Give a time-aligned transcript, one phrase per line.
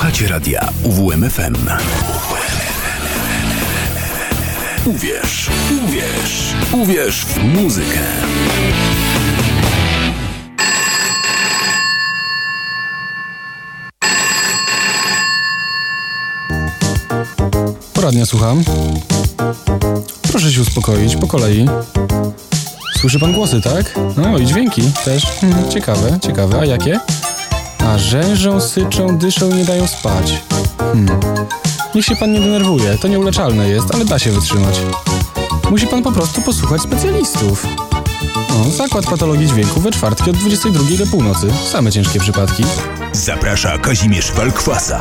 [0.00, 1.56] Słuchacie radia UWMFM.
[4.84, 5.50] Uwierz,
[5.84, 7.98] uwierz, uwierz w muzykę.
[17.94, 18.64] Poradnia słucham.
[20.22, 21.66] Proszę się uspokoić, po kolei.
[23.00, 23.98] Słyszy pan głosy, tak?
[24.16, 25.26] No i dźwięki też.
[25.26, 26.60] Hmm, ciekawe, ciekawe.
[26.60, 27.00] A jakie?
[27.90, 30.42] A rzężą, syczą, dyszą i nie dają spać.
[30.78, 31.20] Hmm.
[31.94, 34.80] Niech się pan nie denerwuje, to nieuleczalne jest, ale da się wytrzymać.
[35.70, 37.66] Musi pan po prostu posłuchać specjalistów.
[38.76, 41.46] Zakład patologii dźwięku we czwartki od 22 do północy.
[41.72, 42.64] Same ciężkie przypadki.
[43.12, 45.00] Zaprasza Kazimierz Walkwasa.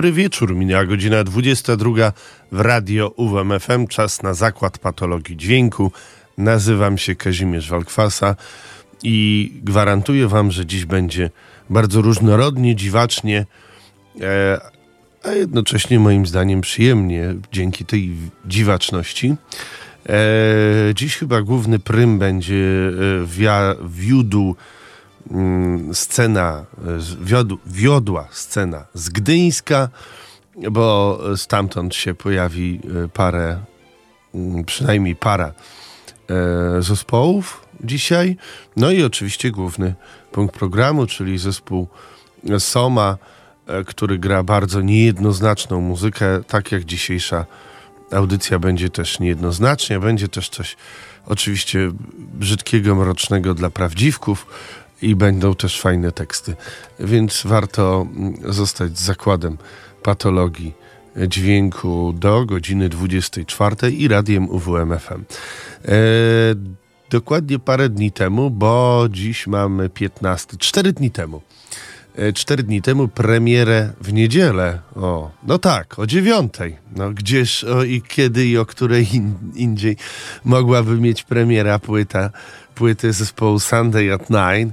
[0.00, 2.12] Dobry wieczór, minęła godzina 22
[2.52, 5.92] w radio UWMFM, czas na zakład patologii dźwięku.
[6.38, 8.36] Nazywam się Kazimierz Walkwasa
[9.02, 11.30] i gwarantuję wam, że dziś będzie
[11.70, 13.46] bardzo różnorodnie, dziwacznie,
[14.20, 14.60] e,
[15.22, 18.10] a jednocześnie moim zdaniem przyjemnie dzięki tej
[18.46, 19.34] dziwaczności.
[20.08, 20.14] E,
[20.94, 24.79] dziś chyba główny prym będzie e, wiódł Mm,
[25.92, 26.64] scena,
[27.20, 29.88] wiodł, wiodła scena z Gdyńska,
[30.70, 33.60] bo stamtąd się pojawi e, parę,
[34.34, 38.36] mm, przynajmniej para e, zespołów dzisiaj.
[38.76, 39.94] No i oczywiście główny
[40.32, 41.88] punkt programu, czyli zespół
[42.58, 43.18] Soma,
[43.66, 47.46] e, który gra bardzo niejednoznaczną muzykę, tak jak dzisiejsza
[48.12, 50.76] audycja będzie też niejednoznacznie, będzie też coś
[51.26, 54.46] oczywiście brzydkiego, mrocznego dla prawdziwków,
[55.02, 56.56] i będą też fajne teksty.
[57.00, 59.58] Więc warto mm, zostać z zakładem
[60.02, 60.74] patologii
[61.28, 65.24] dźwięku do godziny 24 i radiem UWMFM.
[65.84, 65.94] E,
[67.10, 71.42] dokładnie parę dni temu, bo dziś mamy 15, 4 dni temu.
[72.16, 74.78] E, cztery dni temu premierę w niedzielę.
[74.96, 76.76] O, no tak, o dziewiątej.
[76.96, 79.96] No gdzież o, i kiedy i o której in, indziej
[80.44, 82.30] mogłaby mieć premiera płyta
[82.80, 84.72] płyty zespołu Sunday at Nine.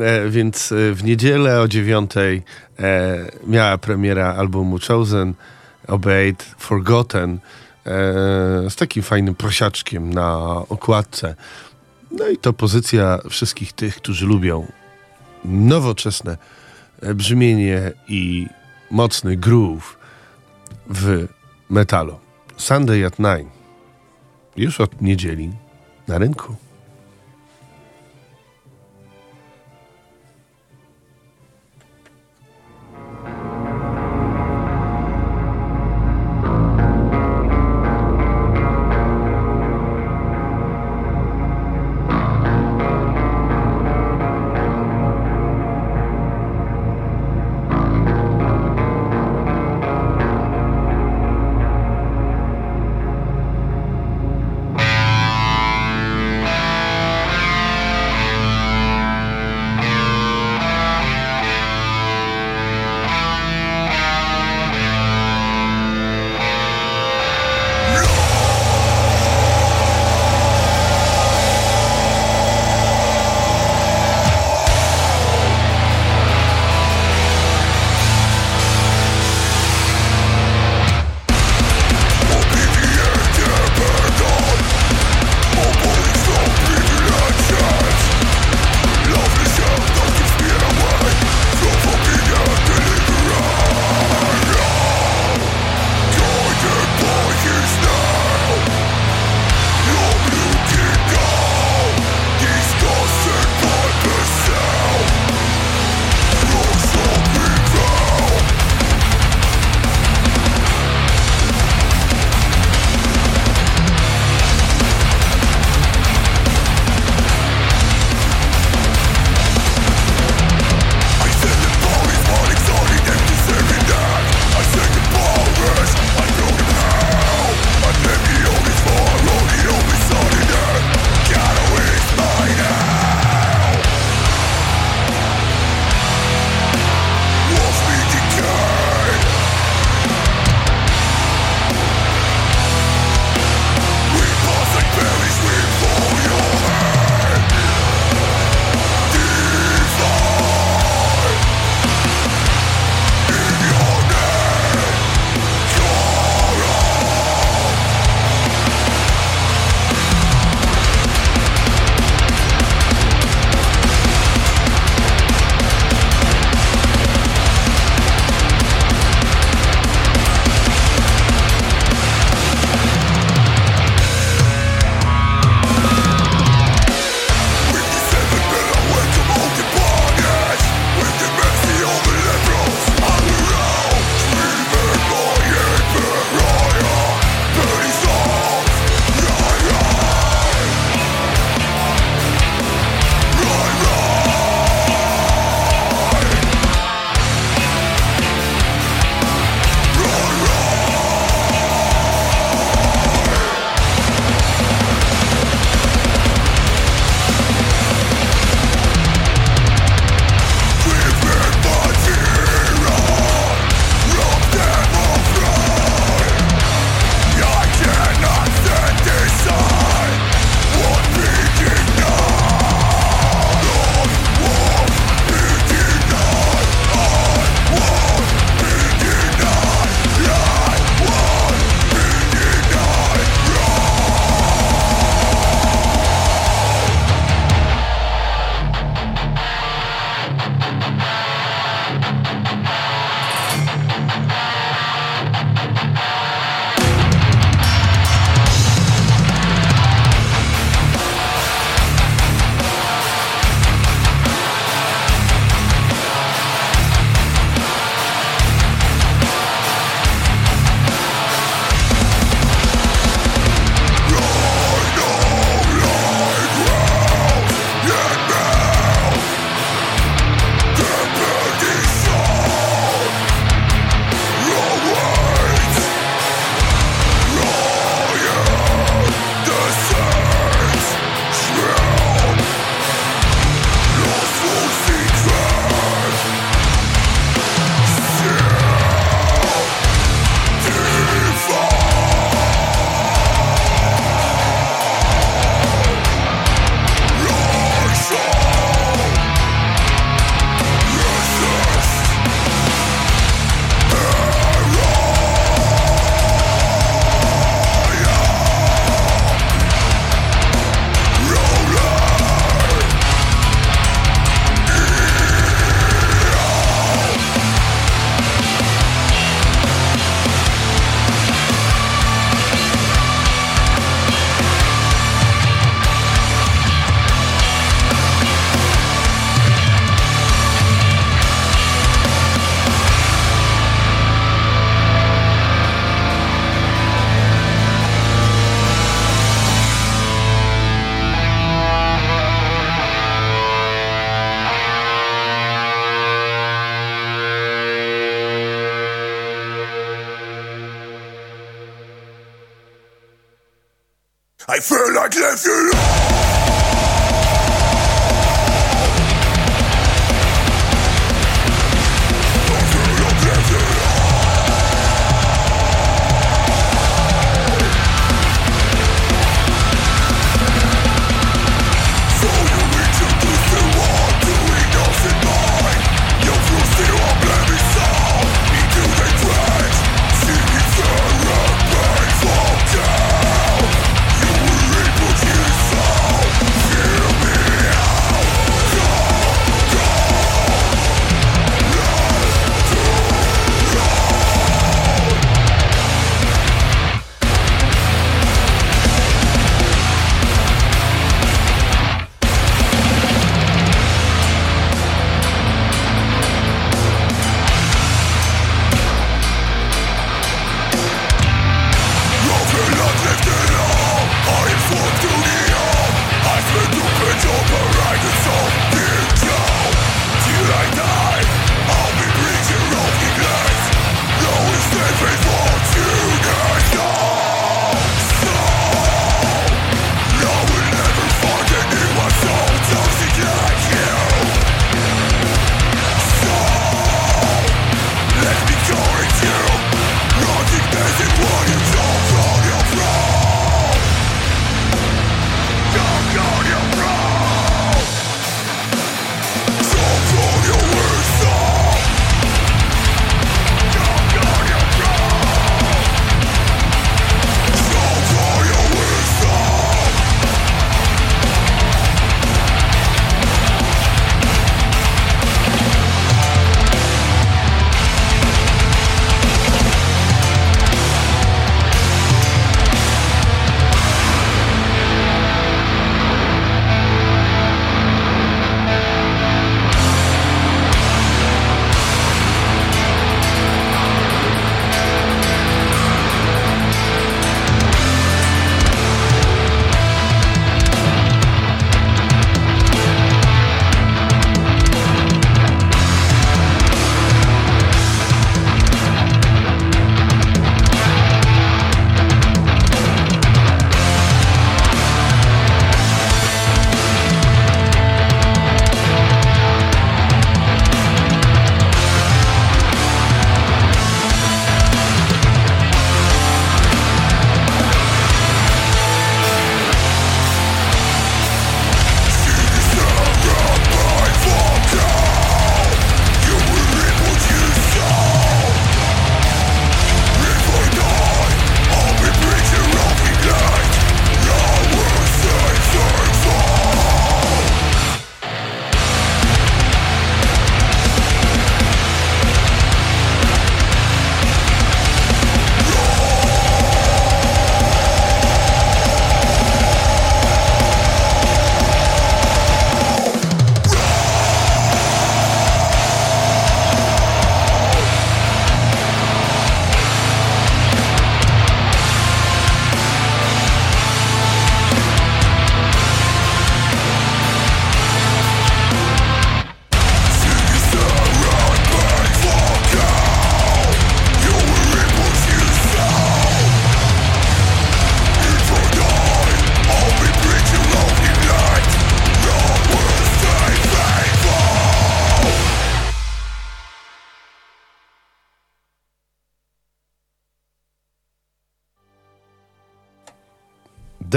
[0.00, 2.42] E, więc e, w niedzielę o dziewiątej
[2.78, 3.16] e,
[3.46, 5.34] miała premiera albumu Chosen,
[5.88, 7.40] Obeyed, Forgotten e,
[8.70, 11.34] z takim fajnym prosiaczkiem na okładce.
[12.10, 14.66] No i to pozycja wszystkich tych, którzy lubią
[15.44, 16.36] nowoczesne
[17.14, 18.46] brzmienie i
[18.90, 19.98] mocny groove
[20.90, 21.26] w
[21.70, 22.18] metalu.
[22.56, 23.50] Sunday at Nine.
[24.56, 25.52] Już od niedzieli
[26.08, 26.67] na rynku.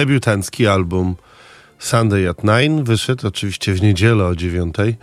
[0.01, 1.15] Debiutancki album
[1.79, 4.95] Sunday at Nine wyszedł oczywiście w niedzielę o dziewiątej.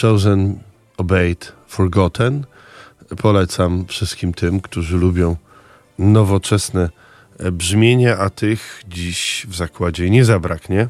[0.00, 0.58] Chosen,
[0.96, 2.46] Obeyed, Forgotten.
[3.22, 5.36] Polecam wszystkim tym, którzy lubią
[5.98, 6.90] nowoczesne
[7.52, 10.88] brzmienie, a tych dziś w zakładzie nie zabraknie.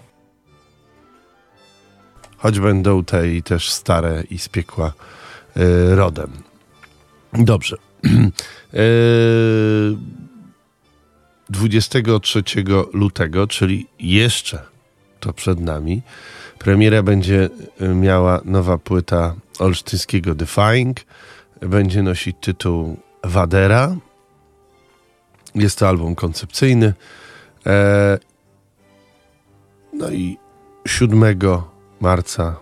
[2.36, 4.92] Choć będą te i też stare i z piekła
[5.56, 6.30] y, rodem.
[7.32, 7.76] Dobrze.
[8.74, 9.96] y
[11.50, 12.42] 23
[12.92, 14.62] lutego, czyli jeszcze
[15.20, 16.02] to przed nami,
[16.58, 17.50] premiera będzie
[17.94, 20.96] miała nowa płyta olsztyńskiego Defying.
[21.60, 23.96] Będzie nosić tytuł Wadera.
[25.54, 26.94] Jest to album koncepcyjny.
[27.66, 28.18] E,
[29.92, 30.36] no i
[30.86, 31.38] 7
[32.00, 32.56] marca,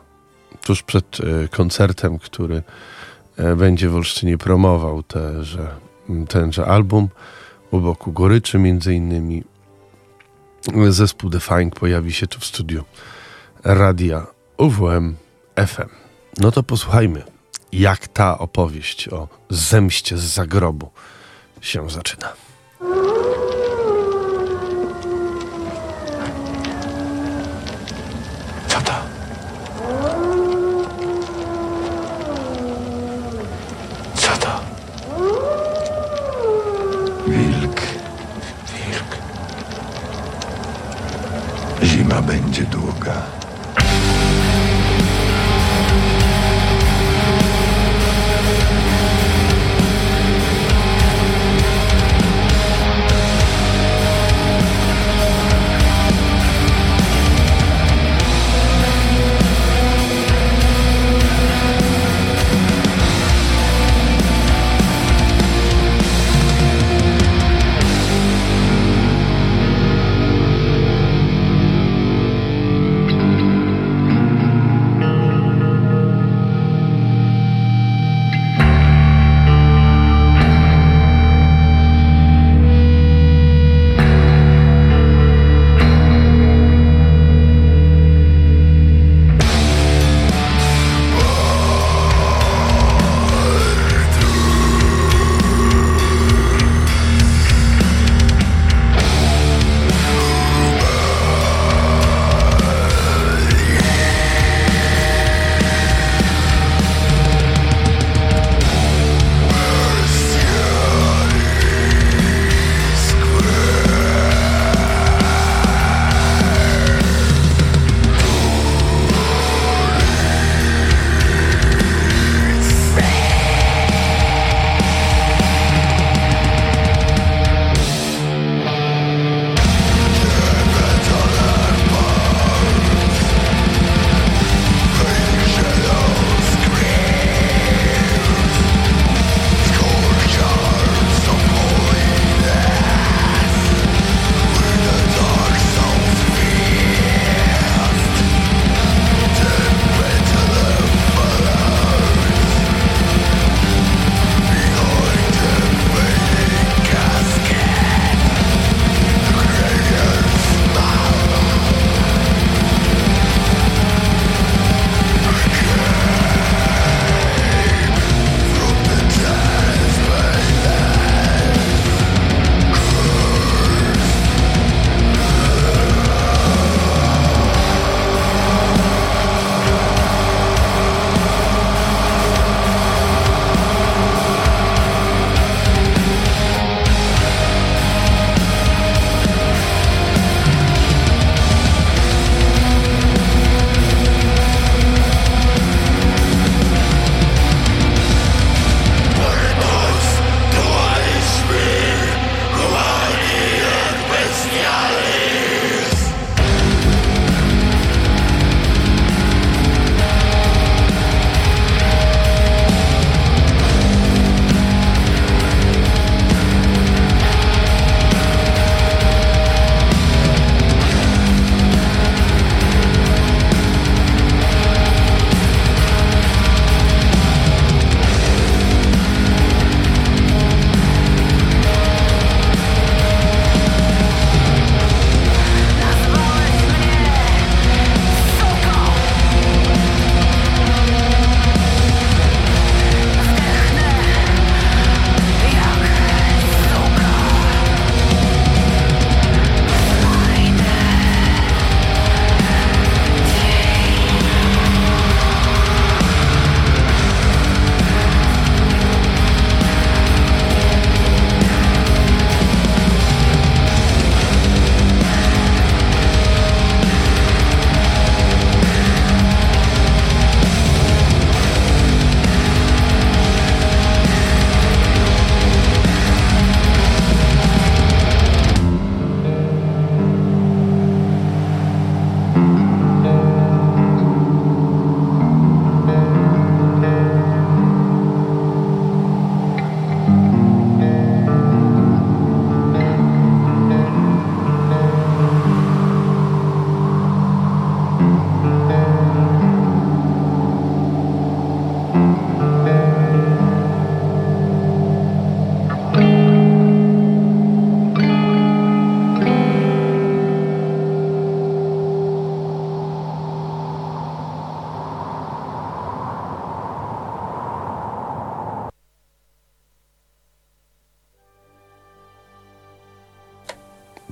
[0.63, 2.63] tuż przed e, koncertem, który
[3.37, 5.69] e, będzie w Olsztynie promował teże,
[6.29, 7.09] tenże album,
[7.71, 9.45] u boku Goryczy między innymi
[10.89, 12.85] zespół Defying pojawi się tu w studiu
[13.65, 14.27] radia
[14.59, 15.17] UWM
[15.67, 15.89] FM.
[16.39, 17.23] No to posłuchajmy,
[17.73, 20.91] jak ta opowieść o zemście z zagrobu
[21.61, 22.46] się zaczyna.
[42.17, 42.67] Zima będzie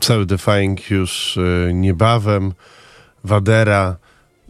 [0.05, 2.53] Pseudefying już y, niebawem,
[3.25, 3.97] Wadera,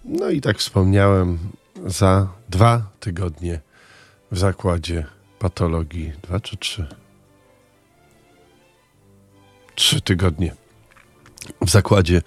[0.05, 1.39] no i tak wspomniałem,
[1.87, 3.61] za dwa tygodnie
[4.33, 5.07] w zakładzie
[5.39, 6.13] patologii.
[6.23, 6.87] Dwa czy trzy?
[9.75, 10.55] Trzy tygodnie
[11.61, 12.23] w zakładzie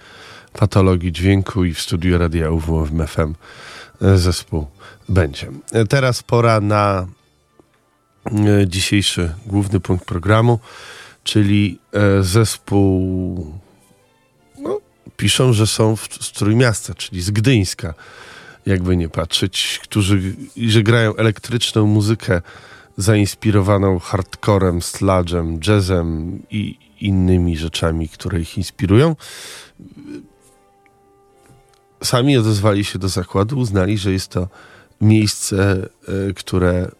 [0.52, 3.34] patologii dźwięku i w studiu radia UWM FM
[4.00, 4.66] zespół
[5.08, 5.50] będzie.
[5.88, 7.06] Teraz pora na
[8.26, 10.60] e, dzisiejszy główny punkt programu,
[11.28, 13.54] czyli e, zespół
[14.58, 14.80] no,
[15.16, 17.94] piszą, że są w, z Trójmiasta, czyli z Gdyńska,
[18.66, 22.42] jakby nie patrzeć, którzy że grają elektryczną muzykę
[22.96, 29.16] zainspirowaną hardcorem, sludgem, jazzem i innymi rzeczami, które ich inspirują.
[32.04, 34.48] Sami odezwali się do zakładu, uznali, że jest to
[35.00, 35.88] miejsce,
[36.28, 36.90] e, które,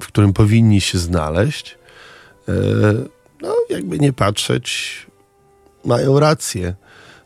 [0.00, 1.78] w którym powinni się znaleźć.
[3.42, 4.96] E, no, jakby nie patrzeć,
[5.84, 6.74] mają rację.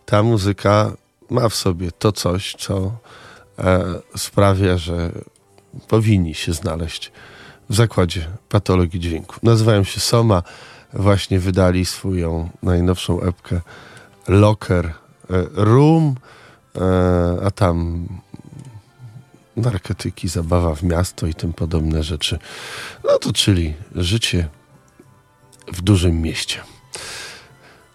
[0.06, 0.92] Ta muzyka
[1.30, 2.92] ma w sobie to coś, co
[3.58, 3.84] e,
[4.16, 5.10] sprawia, że
[5.88, 7.12] powinni się znaleźć
[7.70, 9.36] w zakładzie patologii dźwięku.
[9.42, 10.42] Nazywają się Soma,
[10.92, 13.60] właśnie wydali swoją najnowszą epkę
[14.28, 14.92] Locker
[15.54, 16.14] Room,
[17.44, 18.08] a tam
[19.56, 22.38] narkotyki, zabawa w miasto i tym podobne rzeczy.
[23.04, 24.48] No to czyli życie
[25.72, 26.62] w dużym mieście.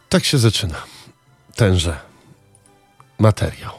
[0.09, 0.75] Tak się zaczyna
[1.55, 1.99] tenże
[3.19, 3.78] materiał.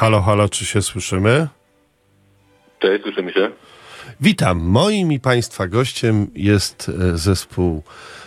[0.00, 1.48] Halo, halo, czy się słyszymy?
[2.78, 3.50] Cześć, słyszymy się.
[4.20, 4.58] Witam.
[4.58, 7.82] Moim i Państwa gościem jest e, zespół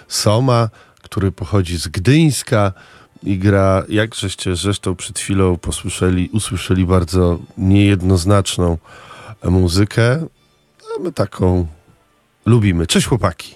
[0.08, 0.70] Soma,
[1.02, 2.72] który pochodzi z Gdyńska
[3.24, 8.78] i gra, jak żeście zresztą przed chwilą posłyszeli, usłyszeli bardzo niejednoznaczną
[9.44, 10.28] muzykę.
[10.96, 11.68] A my taką
[12.46, 12.88] lubimy.
[12.88, 13.56] Cześć chłopaki.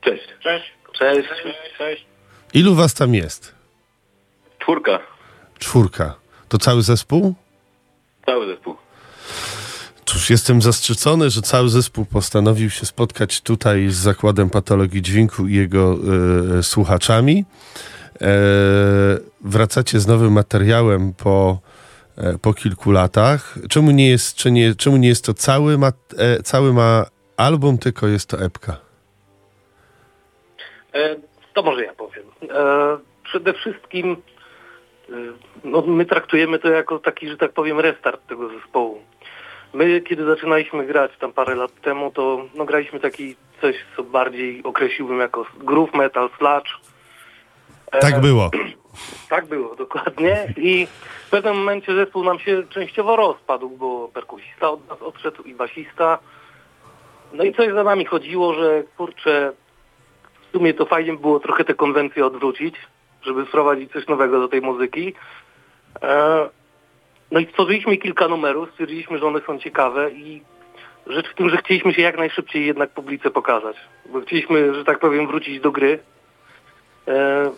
[0.00, 0.24] Cześć.
[0.42, 0.72] Cześć.
[0.98, 1.28] Cześć.
[1.78, 2.04] Cześć.
[2.54, 3.54] Ilu was tam jest?
[4.58, 4.98] Czwórka.
[5.58, 6.23] Czwórka.
[6.54, 7.34] To cały zespół?
[8.26, 8.76] Cały zespół.
[10.04, 15.54] Cóż, jestem zastrzycony, że cały zespół postanowił się spotkać tutaj z Zakładem Patologii Dźwięku i
[15.54, 15.96] jego
[16.58, 17.44] e, słuchaczami.
[18.20, 18.26] E,
[19.40, 21.58] wracacie z nowym materiałem po,
[22.16, 23.58] e, po kilku latach.
[23.70, 27.78] Czemu nie jest, czy nie, czemu nie jest to cały ma, e, cały ma album,
[27.78, 28.76] tylko jest to epka?
[30.92, 31.16] E,
[31.54, 32.24] to może ja powiem.
[32.50, 34.16] E, przede wszystkim
[35.64, 39.00] no, my traktujemy to jako taki, że tak powiem, restart tego zespołu.
[39.74, 44.62] My, kiedy zaczynaliśmy grać tam parę lat temu, to no, graliśmy taki coś, co bardziej
[44.62, 46.70] określiłbym jako groove metal, sludge.
[47.92, 48.50] E, Tak było.
[49.28, 50.54] Tak było, dokładnie.
[50.56, 50.86] I
[51.26, 56.18] w pewnym momencie zespół nam się częściowo rozpadł, bo perkusista od nas odszedł i basista.
[57.32, 59.52] No i coś za nami chodziło, że kurczę,
[60.48, 62.74] w sumie to fajnie by było trochę te konwencje odwrócić,
[63.24, 65.14] żeby wprowadzić coś nowego do tej muzyki.
[66.02, 66.48] E,
[67.30, 70.42] No i stworzyliśmy kilka numerów, stwierdziliśmy, że one są ciekawe i
[71.06, 74.98] rzecz w tym, że chcieliśmy się jak najszybciej jednak publice pokazać, bo chcieliśmy, że tak
[74.98, 75.98] powiem, wrócić do gry.
[77.08, 77.50] E,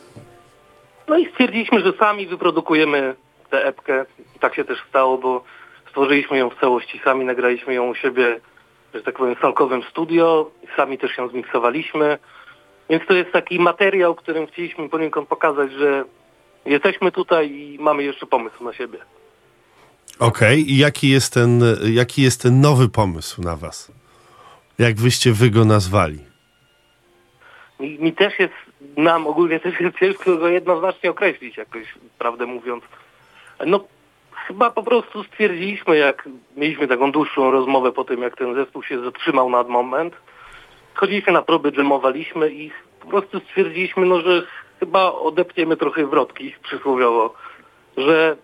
[1.09, 3.15] no i stwierdziliśmy, że sami wyprodukujemy
[3.51, 4.07] tę epkę.
[4.37, 5.45] I tak się też stało, bo
[5.89, 8.41] stworzyliśmy ją w całości sami, nagraliśmy ją u siebie,
[8.95, 12.19] że tak powiem, w salkowym studio, sami też ją zmiksowaliśmy.
[12.91, 16.05] Więc to jest taki materiał, którym chcieliśmy poniekąd pokazać, że
[16.67, 18.99] jesteśmy tutaj i mamy jeszcze pomysł na siebie.
[20.19, 23.93] Okej, i jaki jest, ten, jaki jest ten nowy pomysł na was?
[24.79, 26.19] Jak wyście wy go nazwali?
[27.81, 28.55] Mi, mi też jest,
[28.97, 32.85] nam ogólnie też jest ciężko go jednoznacznie określić jakoś, prawdę mówiąc.
[33.67, 33.85] No
[34.47, 39.05] chyba po prostu stwierdziliśmy, jak mieliśmy taką dłuższą rozmowę po tym, jak ten zespół się
[39.05, 40.15] zatrzymał na moment.
[40.97, 44.43] Chodziliśmy na próby, dżemowaliśmy i po prostu stwierdziliśmy, no, że
[44.81, 47.35] chyba odepniemy trochę wrotki przysłowiowo,
[47.97, 48.37] że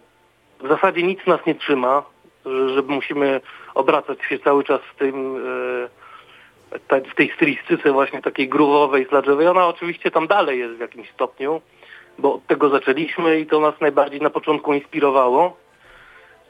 [0.61, 2.03] w zasadzie nic nas nie trzyma,
[2.47, 3.41] że, musimy
[3.75, 5.37] obracać się cały czas w tym...
[5.89, 6.03] E,
[7.11, 9.51] w tej stylistyce właśnie takiej groove'owej, sludge'owej.
[9.51, 11.61] Ona oczywiście tam dalej jest w jakimś stopniu,
[12.19, 15.57] bo od tego zaczęliśmy i to nas najbardziej na początku inspirowało.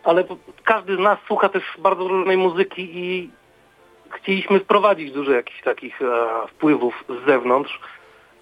[0.04, 0.24] Ale
[0.64, 3.30] każdy z nas słucha też bardzo różnej muzyki i
[4.12, 7.80] chcieliśmy wprowadzić dużo jakichś takich e, wpływów z zewnątrz.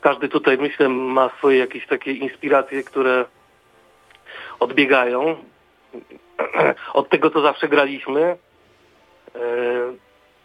[0.00, 3.24] Każdy tutaj, myślę, ma swoje jakieś takie inspiracje, które
[4.60, 5.36] odbiegają
[6.94, 8.22] od tego, co zawsze graliśmy.
[9.34, 9.38] E,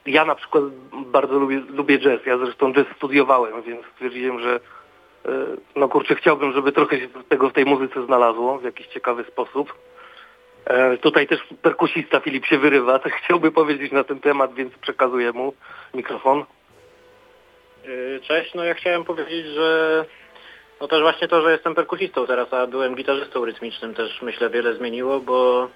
[0.06, 2.26] ja na przykład bardzo lubię, lubię jazz.
[2.26, 4.60] Ja zresztą jazz studiowałem, więc stwierdziłem, że
[5.26, 5.30] e,
[5.76, 9.74] no kurczę, chciałbym, żeby trochę się tego w tej muzyce znalazło w jakiś ciekawy sposób.
[10.66, 15.32] E, Tutaj też perkusista Filip się wyrywa, tak chciałby powiedzieć na ten temat, więc przekazuję
[15.32, 15.54] mu
[15.94, 16.46] mikrofon.
[17.86, 20.06] Yy, Cześć, no ja chciałem powiedzieć, że
[20.82, 24.74] no też właśnie to, że jestem perkusistą teraz, a byłem gitarzystą rytmicznym też myślę wiele
[24.74, 25.70] zmieniło, bo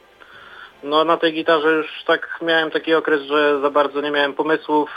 [0.84, 4.89] no na tej gitarze już tak miałem taki okres, że za bardzo nie miałem pomysłów,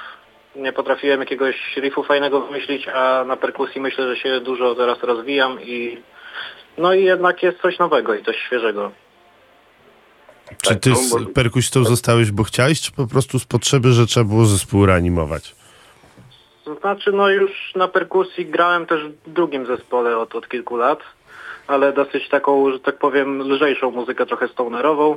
[0.57, 5.61] nie potrafiłem jakiegoś riffu fajnego wymyślić, a na perkusji myślę, że się dużo teraz rozwijam
[5.61, 5.99] i
[6.79, 8.93] no i jednak jest coś nowego i coś świeżego.
[10.63, 14.47] Czy ty z perkusistą zostałeś, bo chciałeś, czy po prostu z potrzeby, że trzeba było
[14.47, 15.55] zespół reanimować?
[16.65, 20.99] To znaczy, no już na perkusji grałem też w drugim zespole od, od kilku lat,
[21.67, 25.17] ale dosyć taką, że tak powiem, lżejszą muzykę, trochę stonerową.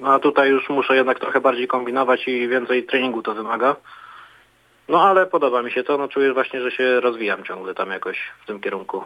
[0.00, 3.76] No a tutaj już muszę jednak trochę bardziej kombinować i więcej treningu to wymaga.
[4.88, 8.18] No ale podoba mi się to, no czuję właśnie, że się rozwijam ciągle tam jakoś
[8.42, 9.04] w tym kierunku.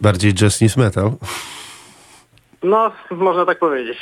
[0.00, 1.10] Bardziej jazz niż metal?
[2.64, 3.98] No, można tak powiedzieć.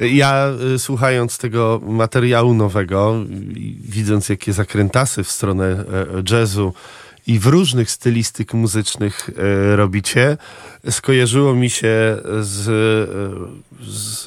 [0.00, 3.14] Ja y, słuchając tego materiału nowego,
[3.80, 6.74] widząc jakie zakrętasy w stronę e, jazzu
[7.26, 10.36] i w różnych stylistyk muzycznych e, robicie,
[10.90, 14.24] skojarzyło mi się z, e, z,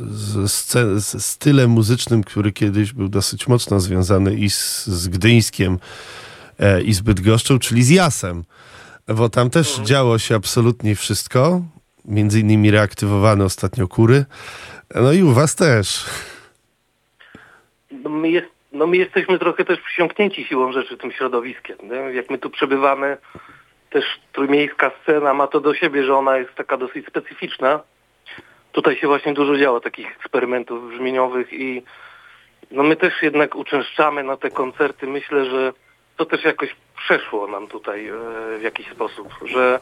[0.52, 5.80] z, z stylem muzycznym, który kiedyś był dosyć mocno związany i z, z Gdyńskiem
[6.86, 8.44] i z Bydgoszczą, czyli z Jasem.
[9.16, 11.62] Bo tam też działo się absolutnie wszystko,
[12.08, 14.26] między innymi reaktywowane ostatnio kury.
[14.96, 16.06] No i u was też.
[17.92, 21.78] No my, jest, no my jesteśmy trochę też przysiągnięci siłą rzeczy tym środowiskiem.
[21.84, 21.96] Nie?
[21.96, 23.18] Jak my tu przebywamy,
[23.90, 27.80] też trójmiejska scena ma to do siebie, że ona jest taka dosyć specyficzna.
[28.72, 31.84] tutaj się właśnie dużo działo takich eksperymentów brzmieniowych i
[32.72, 35.08] no my też jednak uczęszczamy na te koncerty.
[35.08, 35.74] Myślę, że
[36.18, 38.14] to też jakoś przeszło nam tutaj e,
[38.60, 39.80] w jakiś sposób, że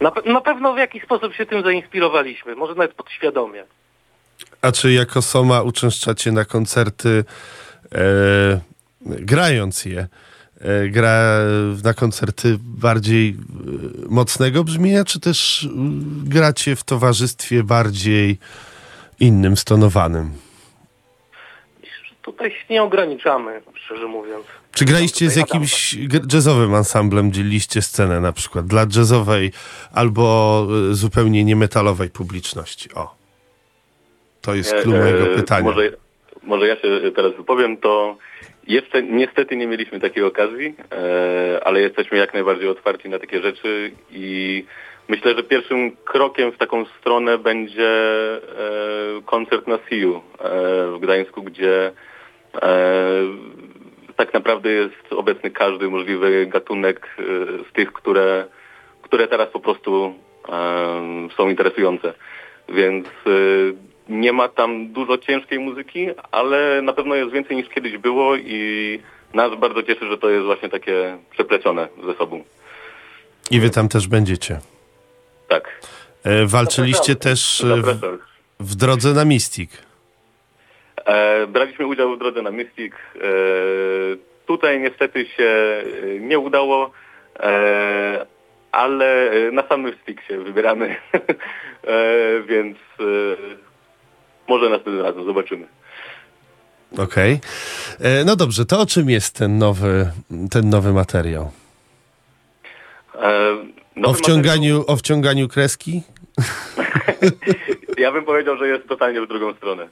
[0.00, 3.64] na, pe- na pewno w jakiś sposób się tym zainspirowaliśmy, może nawet podświadomie.
[4.62, 7.24] A czy jako Soma uczęszczacie na koncerty
[7.94, 8.60] e,
[9.06, 10.08] grając je?
[10.60, 11.38] E, gra
[11.84, 13.34] na koncerty bardziej e,
[14.08, 15.68] mocnego brzmienia, czy też e,
[16.24, 18.38] gracie w towarzystwie bardziej
[19.20, 20.32] innym, stonowanym?
[22.22, 24.46] Tutaj się nie ograniczamy, szczerze mówiąc.
[24.72, 25.96] Czy graliście z Tutaj jakimś
[26.32, 29.52] jazzowym ansamblem, dzieliliście scenę na przykład dla jazzowej
[29.92, 32.94] albo e, zupełnie niemetalowej publiczności?
[32.94, 33.14] O,
[34.40, 35.64] to jest E, klucz e, mojego pytania.
[35.64, 35.92] Może,
[36.42, 38.16] może ja się teraz wypowiem, to
[38.66, 43.92] jeszcze niestety nie mieliśmy takiej okazji, e, ale jesteśmy jak najbardziej otwarci na takie rzeczy
[44.10, 44.64] i
[45.08, 48.40] myślę, że pierwszym krokiem w taką stronę będzie e,
[49.26, 50.22] koncert na SIU
[50.94, 51.92] w Gdańsku, gdzie
[54.18, 57.22] tak naprawdę jest obecny każdy możliwy gatunek e,
[57.70, 58.46] z tych, które,
[59.02, 60.14] które teraz po prostu
[61.36, 62.14] są interesujące.
[62.68, 63.30] Więc e,
[64.08, 69.00] nie ma tam dużo ciężkiej muzyki, ale na pewno jest więcej niż kiedyś było i
[69.34, 72.44] nas bardzo cieszy, że to jest właśnie takie przeplecione ze sobą.
[73.50, 74.60] I wy tam też będziecie.
[75.48, 75.80] Tak.
[76.24, 78.18] E, walczyliście też e, w,
[78.60, 79.87] w drodze na Mystic.
[81.08, 82.92] E, braliśmy udział w drodze na Mystic.
[82.94, 83.18] E,
[84.46, 85.84] tutaj niestety się e,
[86.20, 86.90] nie udało,
[88.72, 90.96] ale na sam Mystic się wybieramy,
[92.48, 92.78] więc
[94.48, 95.66] może następnym razem zobaczymy.
[96.98, 97.40] Okej.
[98.00, 100.10] E, No dobrze, to o czym jest ten nowy,
[100.50, 101.50] ten nowy materiał?
[103.96, 106.02] Nowy O wciąganiu, o wciąganiu kreski?
[107.98, 109.88] Ja bym powiedział, że jest totalnie w drugą stronę.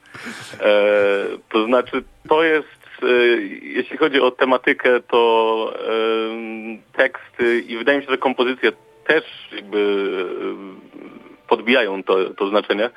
[0.60, 0.76] E,
[1.48, 3.06] to znaczy, to jest, e,
[3.62, 5.88] jeśli chodzi o tematykę, to e,
[6.92, 8.72] teksty i wydaje mi się, że kompozycje
[9.06, 10.06] też jakby
[11.48, 12.90] podbijają to, to znaczenie.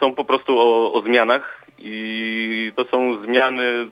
[0.00, 3.90] Są po prostu o, o zmianach i to są zmiany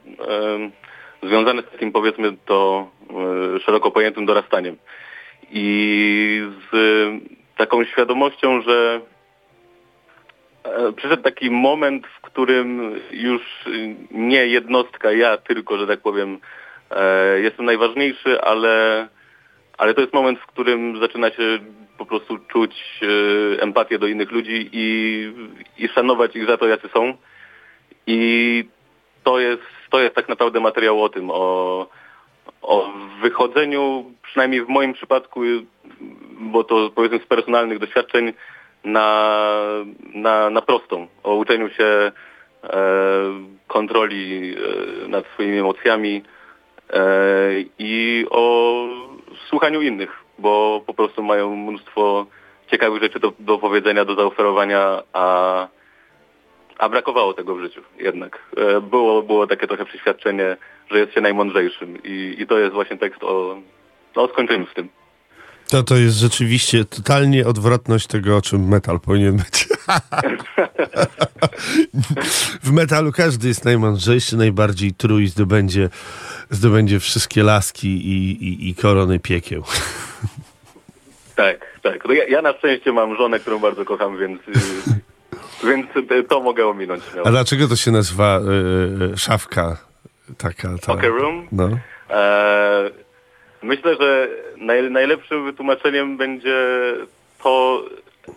[1.22, 2.88] związane z takim powiedzmy to
[3.64, 4.76] szeroko pojętym dorastaniem.
[5.50, 6.42] I
[6.72, 6.76] z
[7.56, 9.00] taką świadomością, że
[10.64, 13.42] e, przyszedł taki moment, w którym już
[14.10, 16.38] nie jednostka, ja tylko, że tak powiem,
[16.90, 19.08] e, jestem najważniejszy, ale,
[19.78, 21.58] ale to jest moment, w którym zaczyna się
[21.98, 25.32] po prostu czuć e, empatię do innych ludzi i,
[25.78, 27.14] i szanować ich za to, jacy są.
[28.06, 28.64] I
[29.24, 31.86] to jest, to jest tak naprawdę materiał o tym, o,
[32.62, 35.40] o wychodzeniu, przynajmniej w moim przypadku,
[36.30, 38.32] bo to powiedzmy z personalnych doświadczeń,
[38.84, 39.46] na,
[40.14, 42.12] na, na prostą, o uczeniu się e,
[43.66, 44.54] kontroli
[45.04, 46.22] e, nad swoimi emocjami
[46.90, 47.02] e,
[47.78, 48.86] i o
[49.48, 52.26] słuchaniu innych, bo po prostu mają mnóstwo
[52.70, 55.68] ciekawych rzeczy do, do powiedzenia, do zaoferowania, a,
[56.80, 58.38] a brakowało tego w życiu jednak.
[58.56, 60.56] E, było, było takie trochę przeświadczenie,
[60.90, 63.56] że jest się najmądrzejszym i, i to jest właśnie tekst o...
[64.16, 64.88] No skończymy z tym.
[65.70, 69.68] To to jest rzeczywiście totalnie odwrotność tego, o czym metal powinien być.
[72.62, 75.88] w metalu każdy jest najmądrzejszy, najbardziej trój, zdobędzie,
[76.50, 79.64] zdobędzie wszystkie laski i, i, i korony piekieł.
[81.36, 82.08] Tak, tak.
[82.08, 85.00] Ja, ja na szczęście mam żonę, którą bardzo kocham, więc, y,
[85.64, 87.04] więc te- to mogę ominąć.
[87.04, 87.26] śmiało.
[87.26, 89.76] A dlaczego to się nazywa y, y, szafka
[90.38, 90.68] taka?
[90.78, 91.46] Ta, Poker Room?
[91.52, 91.68] No.
[92.10, 92.90] E,
[93.62, 96.56] myślę, że naj, najlepszym wytłumaczeniem będzie
[97.42, 97.84] to,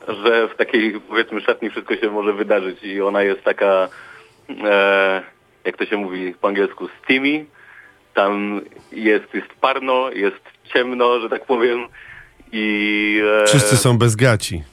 [0.08, 3.88] że w takiej powiedzmy szatni wszystko się może wydarzyć i ona jest taka,
[4.66, 5.22] e,
[5.66, 7.46] jak to się mówi po angielsku, steamy.
[8.14, 8.62] Tam
[8.92, 10.42] jest, jest parno, jest
[10.74, 11.88] ciemno, że tak powiem.
[12.52, 14.64] I e, Wszyscy są bez gaci.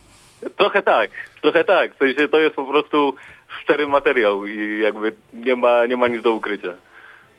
[0.57, 1.11] Trochę tak,
[1.41, 1.95] trochę tak.
[1.95, 3.14] W sensie to jest po prostu
[3.62, 6.74] szczery materiał i jakby nie ma, nie ma nic do ukrycia.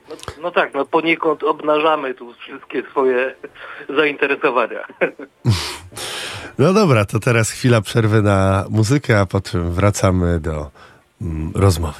[0.10, 3.36] No, no tak, no poniekąd obnażamy tu wszystkie swoje
[3.98, 4.88] zainteresowania.
[6.58, 10.72] No dobra, to teraz chwila przerwy na muzykę, a potem wracamy do
[11.22, 12.00] mm, rozmowy.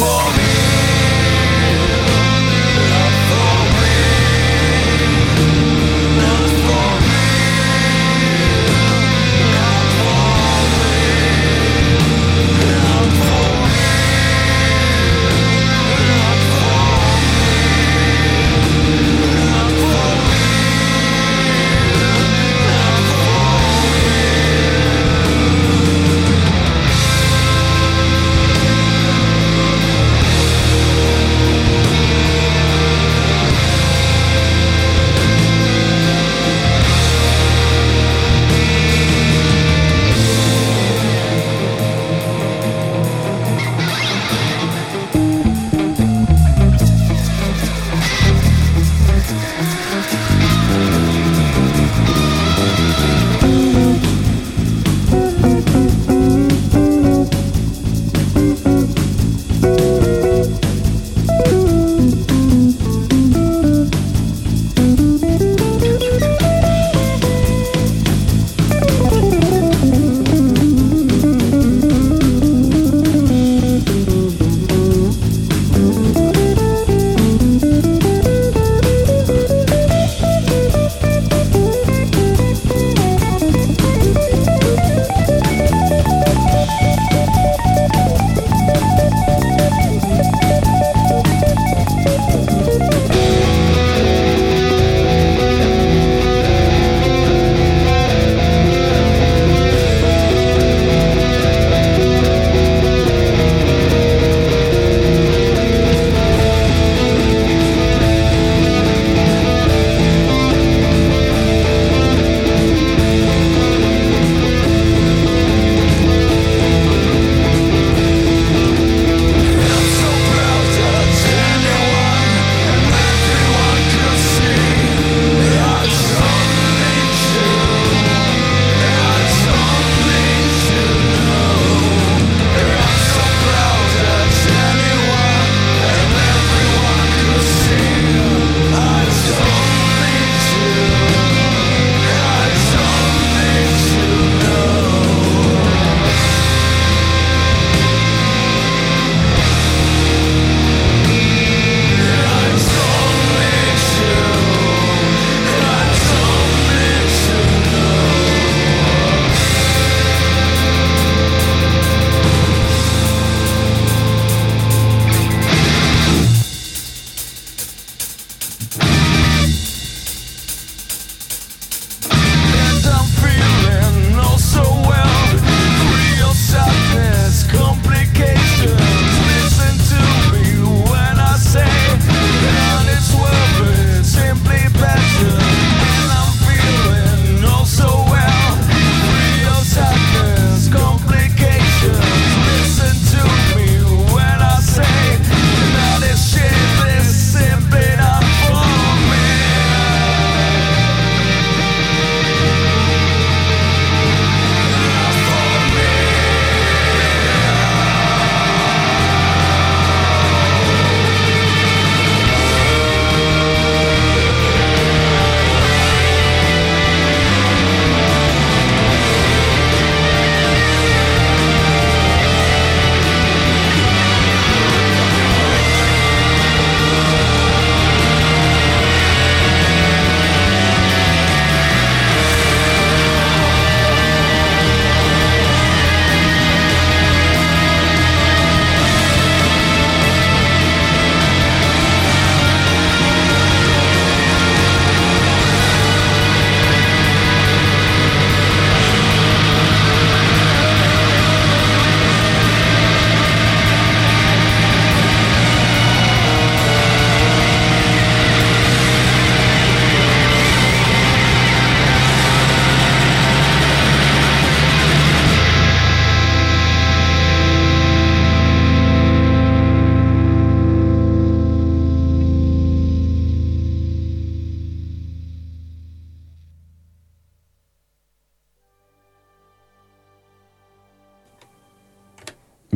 [0.00, 0.39] woman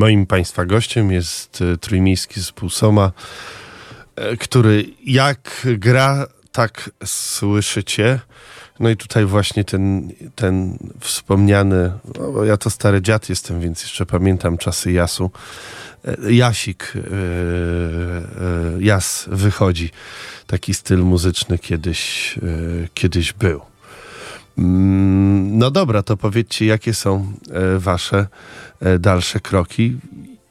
[0.05, 3.13] Moim Państwa gościem jest e, trójmiejski zespół Soma,
[4.17, 8.21] e, który jak gra, tak słyszycie.
[8.81, 14.07] No i tutaj właśnie ten, ten wspomniany, no ja to stary dziad jestem, więc jeszcze
[14.07, 15.31] pamiętam czasy Jasu.
[16.05, 16.93] E, Jasik,
[18.79, 19.91] Jas wychodzi.
[20.47, 22.35] Taki styl muzyczny kiedyś,
[22.95, 23.74] kiedyś był.
[24.59, 28.27] Mm, No dobra, to powiedzcie, jakie są e, wasze
[28.81, 29.97] e, dalsze kroki?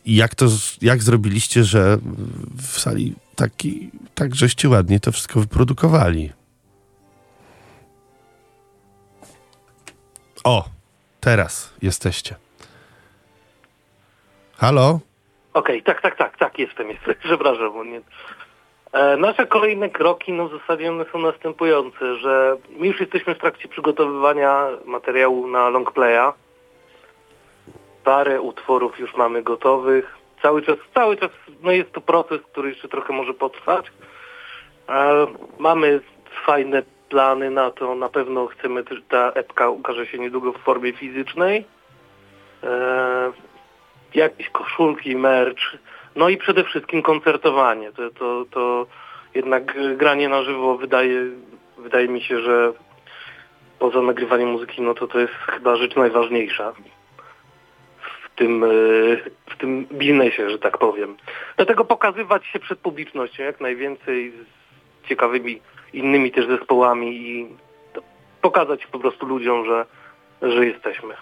[0.06, 0.46] Jak to,
[0.82, 1.98] jak zrobiliście, że
[2.58, 6.32] w sali taki, tak żeście ładnie to wszystko wyprodukowali?
[10.44, 10.66] O,
[11.20, 12.36] teraz jesteście.
[14.58, 15.00] Halo?
[15.54, 17.16] Okej, tak, tak, tak, tak, jestem, jestem.
[17.24, 17.74] Przepraszam.
[17.74, 18.02] bo Nie...
[18.94, 23.40] E, nasze kolejne kroki no, w zasadzie one są następujące, że my już jesteśmy w
[23.40, 26.34] trakcie przygotowywania materiału na longplaya.
[28.04, 30.18] Parę utworów już mamy gotowych.
[30.42, 31.30] Cały czas, cały czas,
[31.62, 33.92] no jest to proces, który jeszcze trochę może potrwać.
[34.90, 35.28] E,
[35.60, 36.02] mamy
[36.46, 37.96] fajne plany na to.
[37.96, 41.66] Na pewno chcemy też, ta epka ukaże się niedługo w formie fizycznej.
[42.64, 43.32] E,
[44.16, 45.78] jakieś koszulki, merch,
[46.16, 47.92] no i przede wszystkim koncertowanie.
[47.92, 48.88] To, to, to
[49.36, 51.26] jednak granie na żywo wydaje,
[51.78, 52.74] wydaje mi się, że
[53.80, 56.74] poza nagrywaniem muzyki, no to to jest chyba rzecz najważniejsza
[58.24, 58.68] w tym, e,
[59.50, 61.18] w tym biznesie, że tak powiem.
[61.56, 65.62] Dlatego pokazywać się przed publicznością jak najwięcej z ciekawymi
[65.94, 67.48] innymi też zespołami i
[68.42, 69.86] pokazać po prostu ludziom, że,
[70.42, 71.14] że jesteśmy.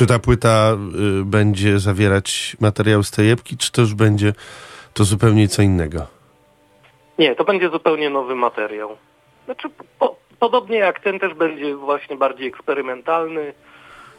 [0.00, 0.76] Czy ta płyta
[1.20, 4.32] y, będzie zawierać materiał z tej epki, czy to już będzie
[4.94, 6.06] to zupełnie co innego?
[7.18, 8.96] Nie, to będzie zupełnie nowy materiał.
[9.44, 13.54] Znaczy, po, podobnie jak ten też będzie właśnie bardziej eksperymentalny.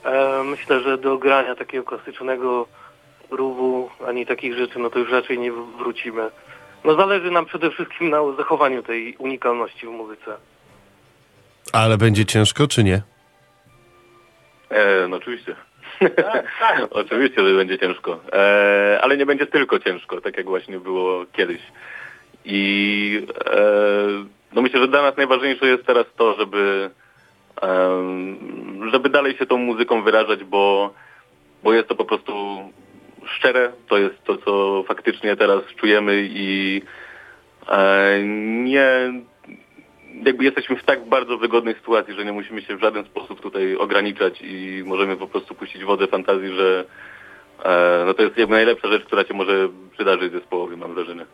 [0.05, 2.67] E, myślę, że do grania takiego klasycznego
[3.31, 6.29] ruwu ani takich rzeczy, no to już raczej nie wrócimy.
[6.83, 10.37] No zależy nam przede wszystkim na zachowaniu tej unikalności w muzyce.
[11.73, 13.01] Ale będzie ciężko, czy nie?
[14.69, 15.55] E, no oczywiście.
[16.91, 18.19] oczywiście, że będzie ciężko.
[18.33, 21.61] E, ale nie będzie tylko ciężko, tak jak właśnie było kiedyś.
[22.45, 23.61] I e,
[24.53, 26.89] no myślę, że dla nas najważniejsze jest teraz to, żeby
[27.61, 30.93] em, żeby dalej się tą muzyką wyrażać, bo,
[31.63, 32.33] bo jest to po prostu
[33.25, 36.81] szczere, to jest to, co faktycznie teraz czujemy i
[37.69, 38.19] e,
[38.63, 39.13] nie
[40.25, 43.75] jakby jesteśmy w tak bardzo wygodnej sytuacji, że nie musimy się w żaden sposób tutaj
[43.75, 46.85] ograniczać i możemy po prostu puścić wodę fantazji, że
[47.65, 51.25] e, no to jest jakby najlepsza rzecz, która się może przydarzyć zespołowi, mam wrażenie.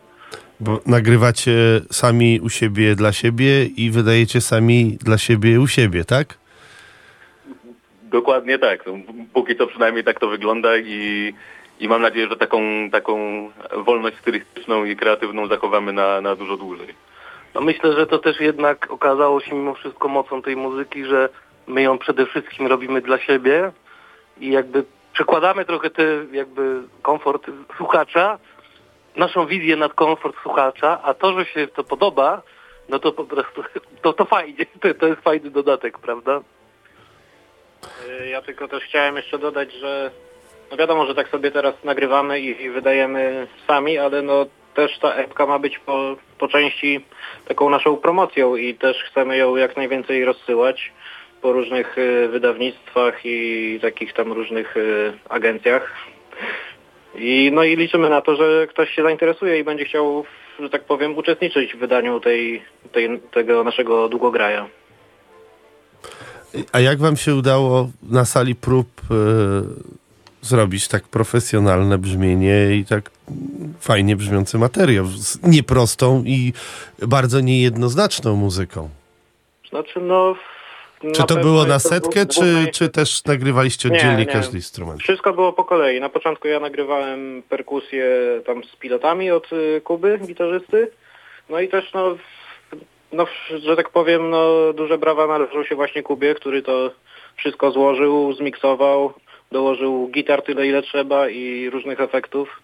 [0.60, 6.38] Bo nagrywacie sami u siebie dla siebie i wydajecie sami dla siebie u siebie, tak?
[8.02, 8.86] Dokładnie tak.
[8.86, 8.92] No,
[9.32, 11.32] póki co przynajmniej tak to wygląda i,
[11.80, 12.60] i mam nadzieję, że taką,
[12.92, 13.18] taką
[13.84, 17.07] wolność stylistyczną i kreatywną zachowamy na, na dużo dłużej.
[17.58, 21.28] No myślę, że to też jednak okazało się mimo wszystko mocą tej muzyki, że
[21.66, 23.72] my ją przede wszystkim robimy dla siebie
[24.40, 26.02] i jakby przekładamy trochę te
[26.32, 27.46] jakby komfort
[27.76, 28.38] słuchacza,
[29.16, 32.42] naszą wizję nad komfort słuchacza, a to, że się to podoba,
[32.88, 33.62] no to po prostu
[34.02, 36.40] to, to fajnie, to, to jest fajny dodatek, prawda?
[38.22, 40.10] Y, Ja tylko też chciałem jeszcze dodać, że
[40.70, 44.46] no wiadomo, że tak sobie teraz nagrywamy i, i wydajemy sami, ale no
[44.78, 47.00] też ta epka ma być po, po części
[47.48, 50.92] taką naszą promocją i też chcemy ją jak najwięcej rozsyłać
[51.42, 55.92] po różnych y, wydawnictwach i takich tam różnych y, agencjach.
[57.14, 60.24] I no i liczymy na to, że ktoś się zainteresuje i będzie chciał,
[60.60, 62.62] że tak powiem, uczestniczyć w wydaniu tej,
[62.92, 64.68] tej, tego naszego długograja.
[66.72, 69.14] A jak wam się udało na sali prób e,
[70.48, 73.10] zrobić tak profesjonalne brzmienie i tak
[73.80, 76.52] fajnie brzmiący materiał z nieprostą i
[77.02, 78.88] bardzo niejednoznaczną muzyką?
[79.70, 80.34] Znaczy no...
[81.14, 84.32] Czy to było na setkę, czy, czy też nagrywaliście Nie, oddzielnie nie.
[84.32, 85.02] każdy instrument?
[85.02, 86.00] Wszystko było po kolei.
[86.00, 88.06] Na początku ja nagrywałem perkusję
[88.46, 90.90] tam z pilotami od y, Kuby, gitarzysty.
[91.48, 92.16] No i też no,
[93.12, 93.26] no
[93.62, 96.90] że tak powiem, no duże brawa należą się właśnie Kubie, który to
[97.36, 99.12] wszystko złożył, zmiksował,
[99.52, 102.62] dołożył gitar tyle ile trzeba i różnych efektów.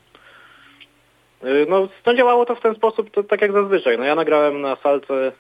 [1.45, 3.99] Y, No, no działało to w ten sposób, to, tak jak zazwyczaj.
[3.99, 5.33] No ja nagrałem na salce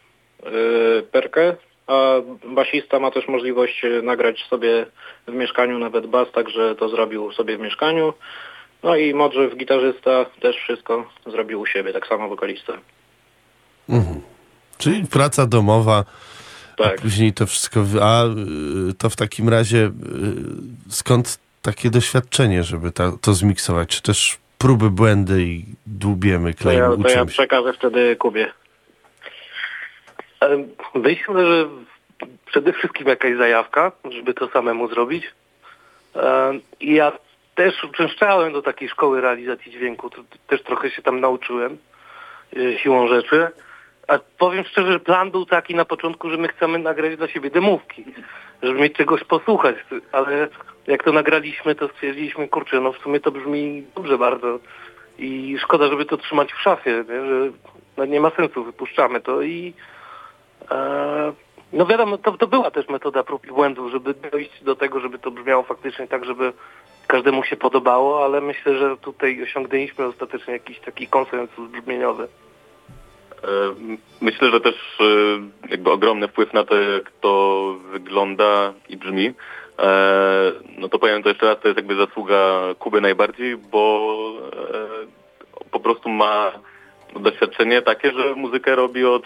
[0.46, 2.14] y, perkę, a
[2.44, 4.86] basista ma też możliwość y, nagrać sobie
[5.28, 8.14] w mieszkaniu nawet bas, także to zrobił sobie w mieszkaniu.
[8.82, 12.72] No i Modrzew, gitarzysta, też wszystko zrobił u siebie, tak samo wokalista.
[14.78, 16.04] Czyli praca domowa,
[16.76, 16.98] Tak.
[16.98, 17.84] a później to wszystko...
[18.02, 19.90] A y, to w takim razie y,
[20.88, 23.88] skąd takie doświadczenie, żeby ta, to zmiksować?
[23.88, 28.52] Czy też próby, błędy i dłubiemy, To ja, to ja przekażę wtedy Kubie.
[30.94, 31.68] Myślę, że
[32.46, 35.24] przede wszystkim jakaś zajawka, żeby to samemu zrobić.
[36.80, 37.12] Ja
[37.54, 40.10] też uczęszczałem do takiej szkoły realizacji dźwięku.
[40.46, 41.78] Też trochę się tam nauczyłem
[42.56, 43.48] e, siłą rzeczy.
[44.08, 47.50] A powiem szczerze, że plan był taki na początku, że my chcemy nagrać dla siebie
[47.50, 48.04] demówki,
[48.62, 49.76] żeby mieć czegoś posłuchać.
[50.12, 50.48] Ale
[50.86, 54.58] jak to nagraliśmy, to stwierdziliśmy, kurczę, no w sumie to brzmi dobrze bardzo.
[55.18, 57.26] I szkoda, żeby to trzymać w szafie, nie?
[57.26, 57.50] że
[57.96, 59.74] no nie ma sensu, wypuszczamy to i
[60.70, 61.32] e,
[61.72, 65.18] no wiadomo, to, to była też metoda prób i błędów, żeby dojść do tego, żeby
[65.18, 66.52] to brzmiało faktycznie tak, żeby
[67.06, 72.28] każdemu się podobało, ale myślę, że tutaj osiągnęliśmy ostatecznie jakiś taki konsensus brzmieniowy.
[73.44, 73.74] E,
[74.20, 75.04] Myślę, że też e,
[75.70, 79.32] jakby ogromny wpływ na to, jak to wygląda i brzmi.
[79.78, 84.32] E, No to powiem to jeszcze raz, to jest jakby zasługa Kuby najbardziej, bo
[85.70, 86.52] po prostu ma
[87.20, 89.22] doświadczenie takie, że muzykę robi od,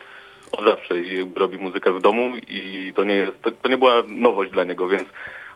[0.53, 3.95] od zawsze i robi muzykę w domu i to nie jest, to, to nie była
[4.07, 5.09] nowość dla niego, więc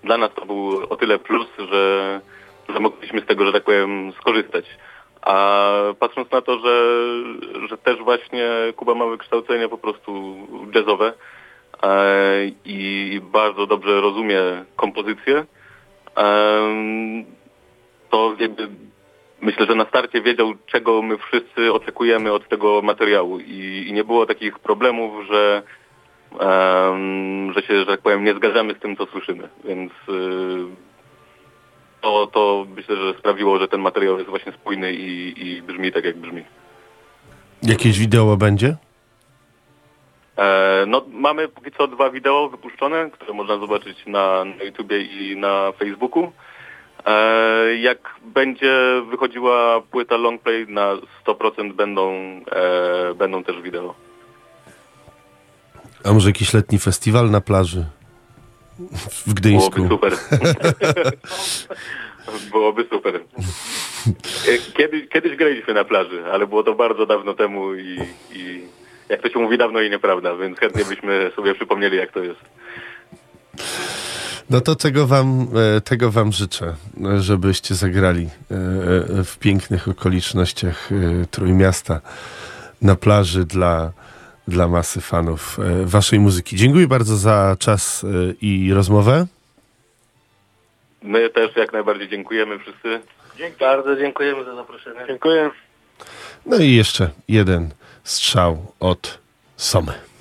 [0.05, 2.21] dla nas to był o tyle plus, że,
[2.69, 4.65] że mogliśmy z tego, że tak powiem, skorzystać.
[5.23, 6.97] A patrząc na to, że,
[7.69, 10.37] że też właśnie Kuba ma wykształcenie po prostu
[10.75, 11.13] jazzowe
[11.83, 14.41] e, i bardzo dobrze rozumie
[14.77, 15.45] kompozycję,
[18.11, 18.69] to jakby
[19.41, 24.05] myślę, że na starcie wiedział, czego my wszyscy oczekujemy od tego materiału i, i nie
[24.05, 25.63] było takich problemów, że,
[27.55, 29.49] że się, że tak powiem, nie zgadzamy z tym, co słyszymy.
[29.65, 30.92] Więc y,
[32.03, 36.05] to, to myślę, że sprawiło, że ten materiał jest właśnie spójny i, i brzmi tak,
[36.05, 36.45] jak brzmi.
[37.63, 38.77] Jakieś wideo będzie?
[40.39, 45.37] E, no, mamy póki co dwa wideo wypuszczone, które można zobaczyć na, na YouTubie i
[45.37, 46.33] na Facebooku.
[47.07, 50.95] E, jak będzie wychodziła płyta longplay, na
[51.27, 52.13] 100% będą,
[52.53, 53.95] e, będą też wideo.
[56.05, 57.87] A może jakiś letni festiwal na plaży?
[59.27, 59.71] W Gdyńsku.
[59.83, 60.13] Byłoby super.
[62.53, 63.17] Byłoby super.
[63.17, 63.21] E,
[64.77, 67.99] Kiedyś, kiedyś graliśmy na plaży, ale było to bardzo dawno temu i,
[68.35, 68.61] i
[69.09, 72.41] jak to się mówi dawno i nieprawda, więc chętnie byśmy sobie przypomnieli jak to jest.
[74.51, 76.75] No to tego wam, e, tego wam życzę,
[77.19, 78.29] żebyście zagrali e,
[79.25, 80.89] w pięknych okolicznościach
[81.31, 82.01] Trójmiasta
[82.83, 83.93] na plaży dla,
[84.53, 86.57] dla masy fanów e, waszej muzyki.
[86.57, 88.09] Dziękuję bardzo za czas e,
[88.41, 89.27] i rozmowę.
[91.03, 93.01] My też jak najbardziej dziękujemy wszyscy.
[93.61, 95.01] Bardzo dziękujemy za zaproszenie.
[95.07, 95.51] Dziękuję.
[96.47, 97.71] No i jeszcze jeden
[98.05, 99.19] strzał od
[99.57, 100.12] Somy.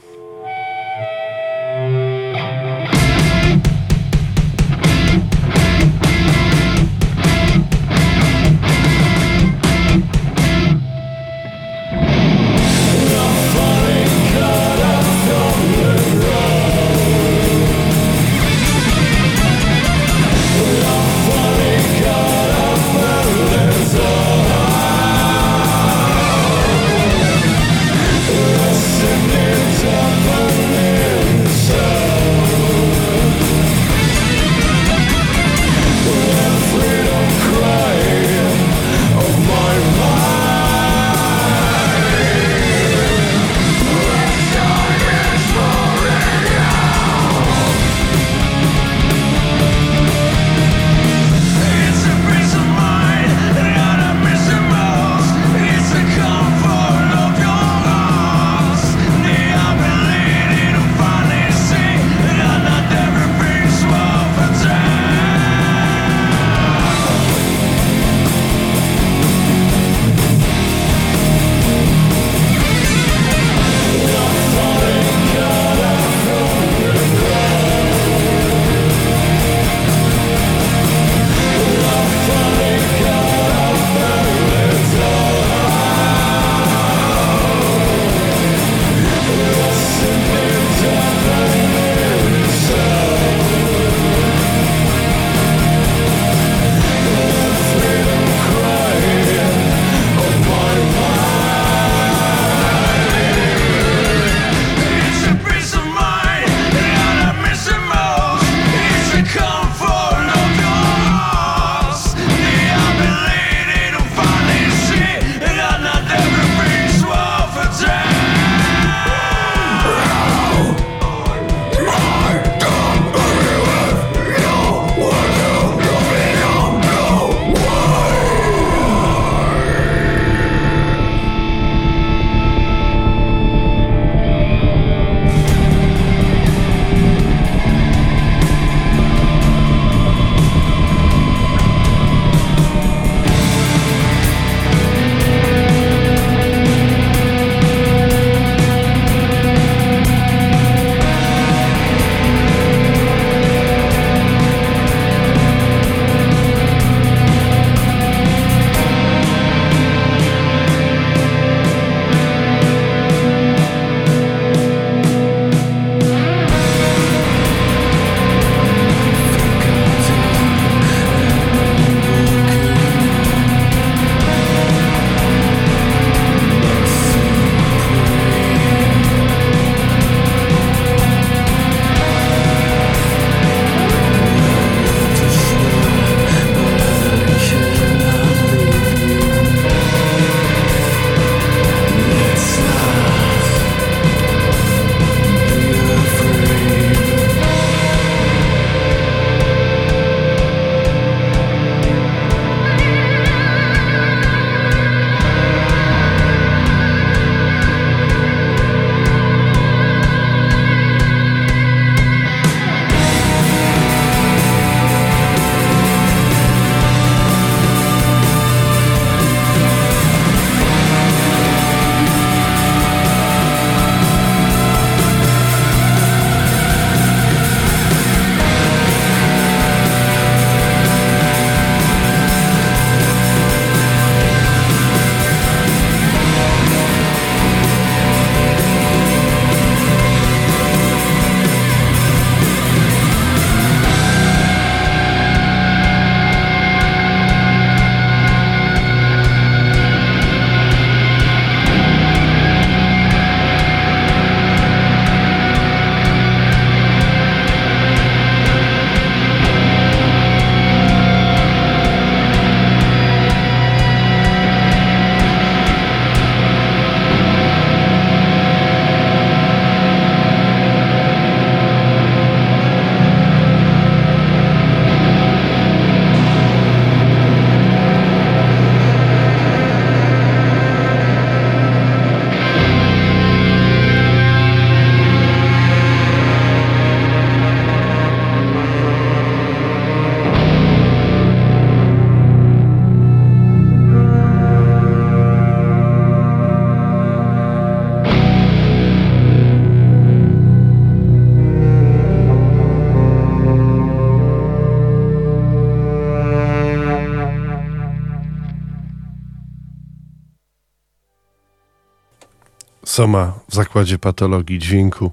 [313.01, 315.11] Soma w zakładzie patologii dźwięku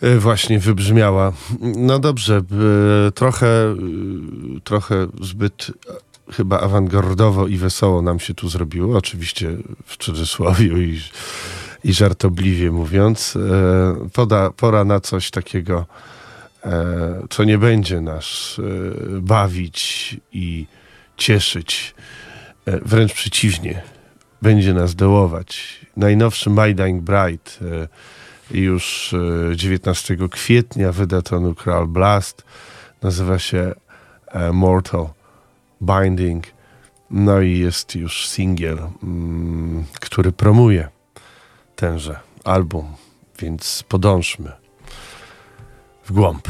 [0.00, 1.32] e, właśnie wybrzmiała.
[1.60, 3.76] No dobrze, e, trochę, e,
[4.64, 5.66] trochę zbyt
[6.32, 9.56] chyba awangardowo i wesoło nam się tu zrobiło, oczywiście
[9.86, 11.00] w cudzysłowie i,
[11.84, 13.38] i żartobliwie mówiąc.
[14.12, 15.86] Poda, pora na coś takiego,
[17.30, 18.56] co nie będzie nas
[19.20, 20.66] bawić i
[21.16, 21.94] cieszyć.
[22.66, 23.82] Wręcz przeciwnie,
[24.44, 25.80] będzie nas dołować.
[25.96, 27.50] Najnowszy My Dying Bride
[28.52, 29.14] e, już
[29.52, 32.44] e, 19 kwietnia wyda to Nuclear Blast.
[33.02, 33.74] Nazywa się
[34.26, 35.08] e, Mortal
[35.82, 36.44] Binding.
[37.10, 40.88] No i jest już singiel, mm, który promuje
[41.76, 42.84] tenże album,
[43.38, 44.52] więc podążmy
[46.04, 46.48] w głąb.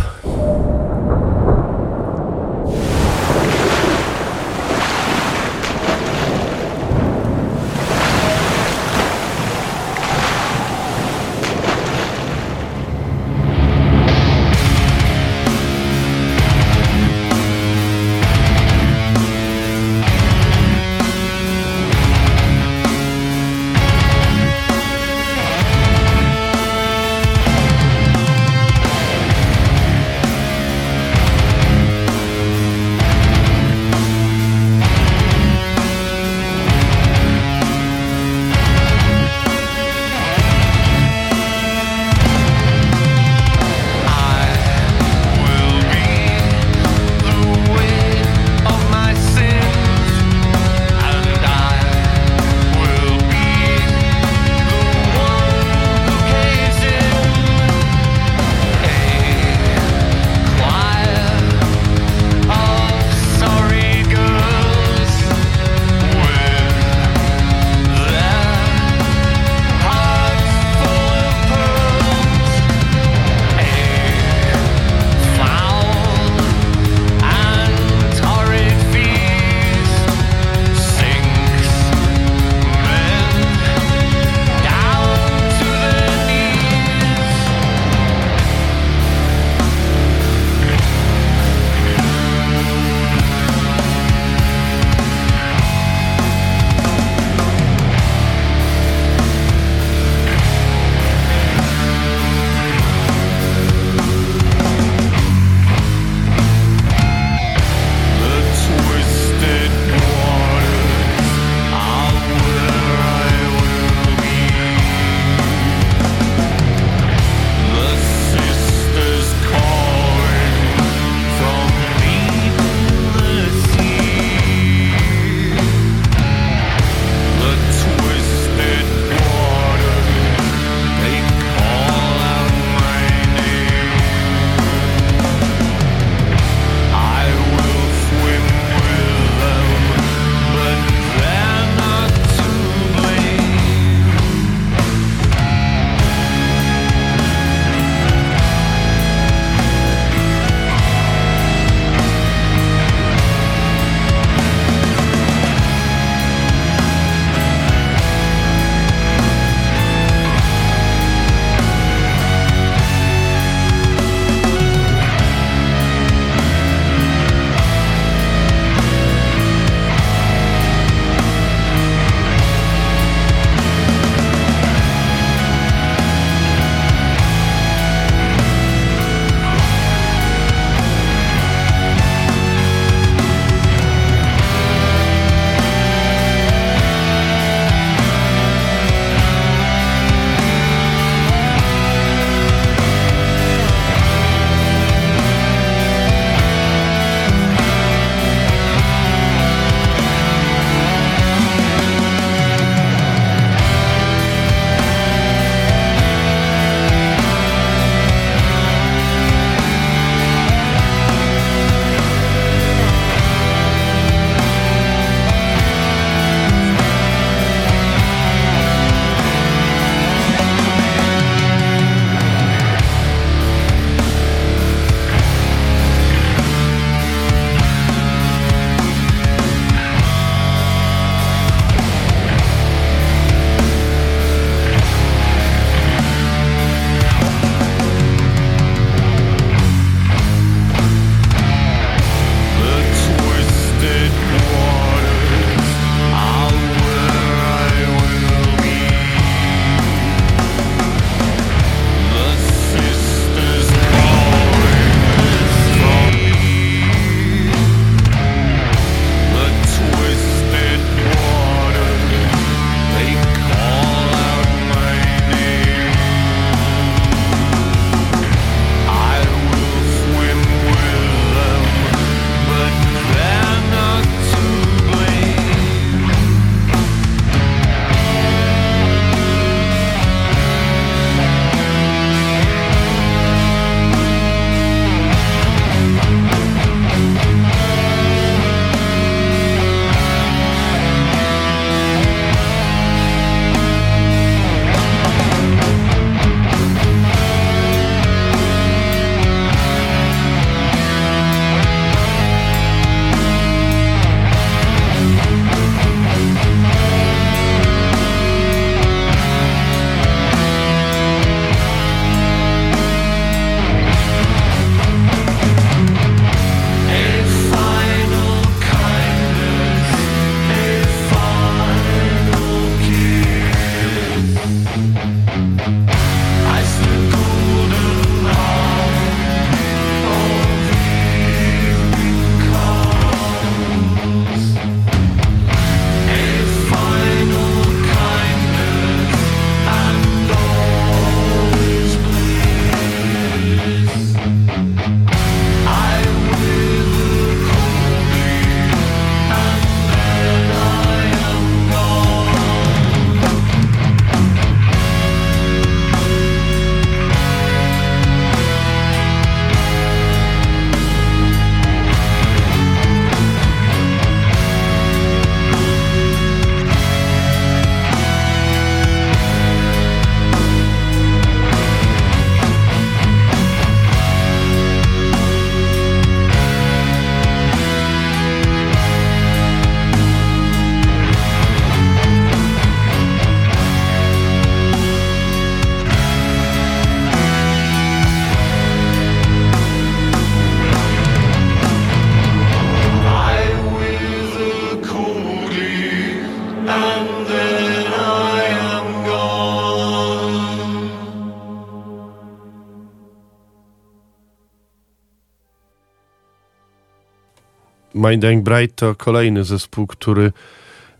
[408.05, 410.33] My Dying Bride to kolejny zespół, który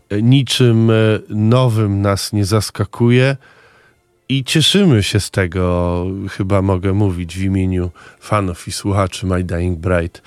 [0.09, 0.93] e, niczym e,
[1.29, 3.37] nowym nas nie zaskakuje
[4.29, 9.79] i cieszymy się z tego, chyba mogę mówić w imieniu fanów i słuchaczy My Dying
[9.79, 10.19] Bride,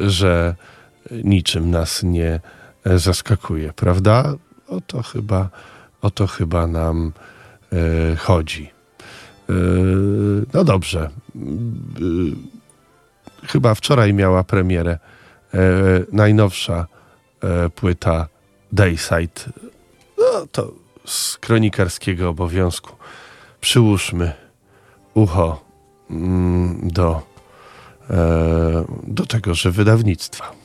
[0.00, 0.54] że
[1.24, 2.40] niczym nas nie
[2.84, 4.34] e, zaskakuje, prawda?
[4.68, 5.48] O to chyba,
[6.02, 7.12] o to chyba nam
[8.18, 8.70] chodzi.
[10.54, 11.10] No dobrze.
[13.46, 14.98] Chyba wczoraj miała premierę
[16.12, 16.86] najnowsza
[17.42, 18.28] e, płyta
[18.72, 19.40] Dayside.
[20.18, 20.72] No to
[21.04, 22.96] z kronikarskiego obowiązku.
[23.60, 24.32] Przyłóżmy
[25.14, 25.64] ucho
[26.10, 27.22] mm, do,
[28.10, 30.61] e, do tegoże wydawnictwa.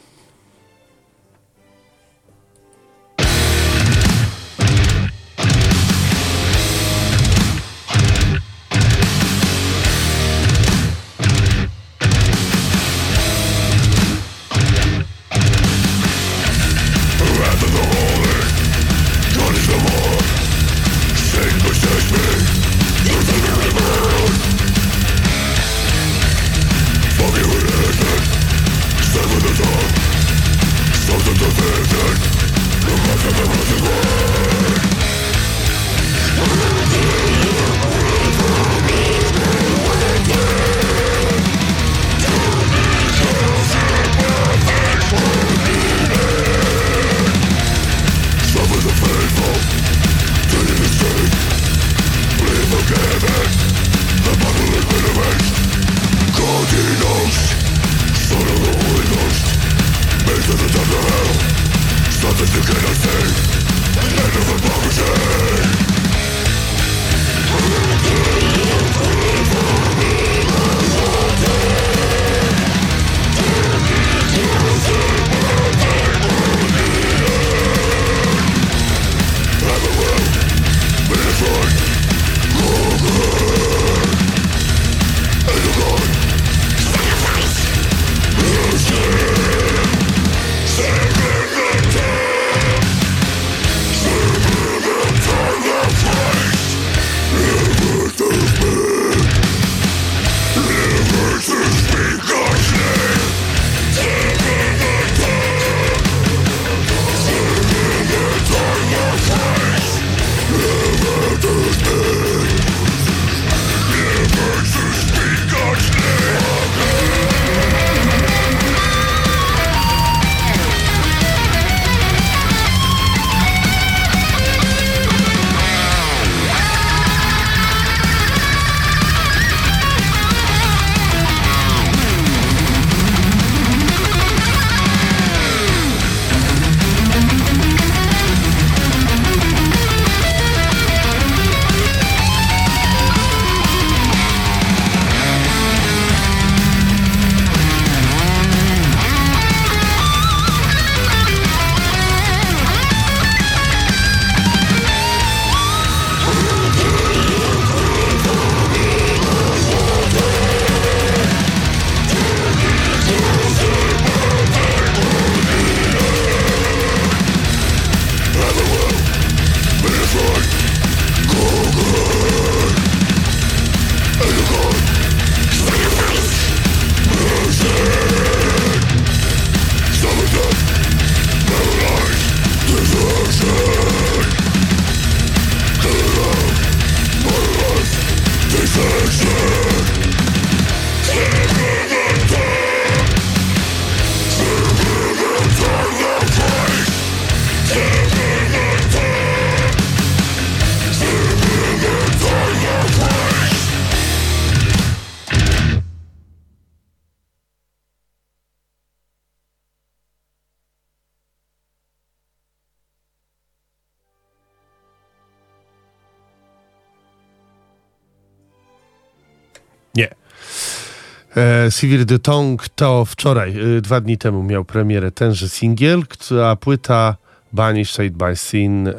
[221.70, 226.04] Sivir de Tong to wczoraj, e, dwa dni temu miał premierę tenże singiel,
[226.46, 227.16] a płyta
[227.54, 228.94] Banished by Sin e,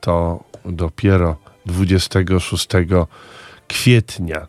[0.00, 2.68] to dopiero 26
[3.68, 4.46] kwietnia.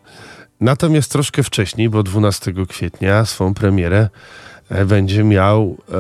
[0.62, 4.10] Natomiast troszkę wcześniej, bo 12 kwietnia swą premierę
[4.70, 5.94] e, będzie miał e,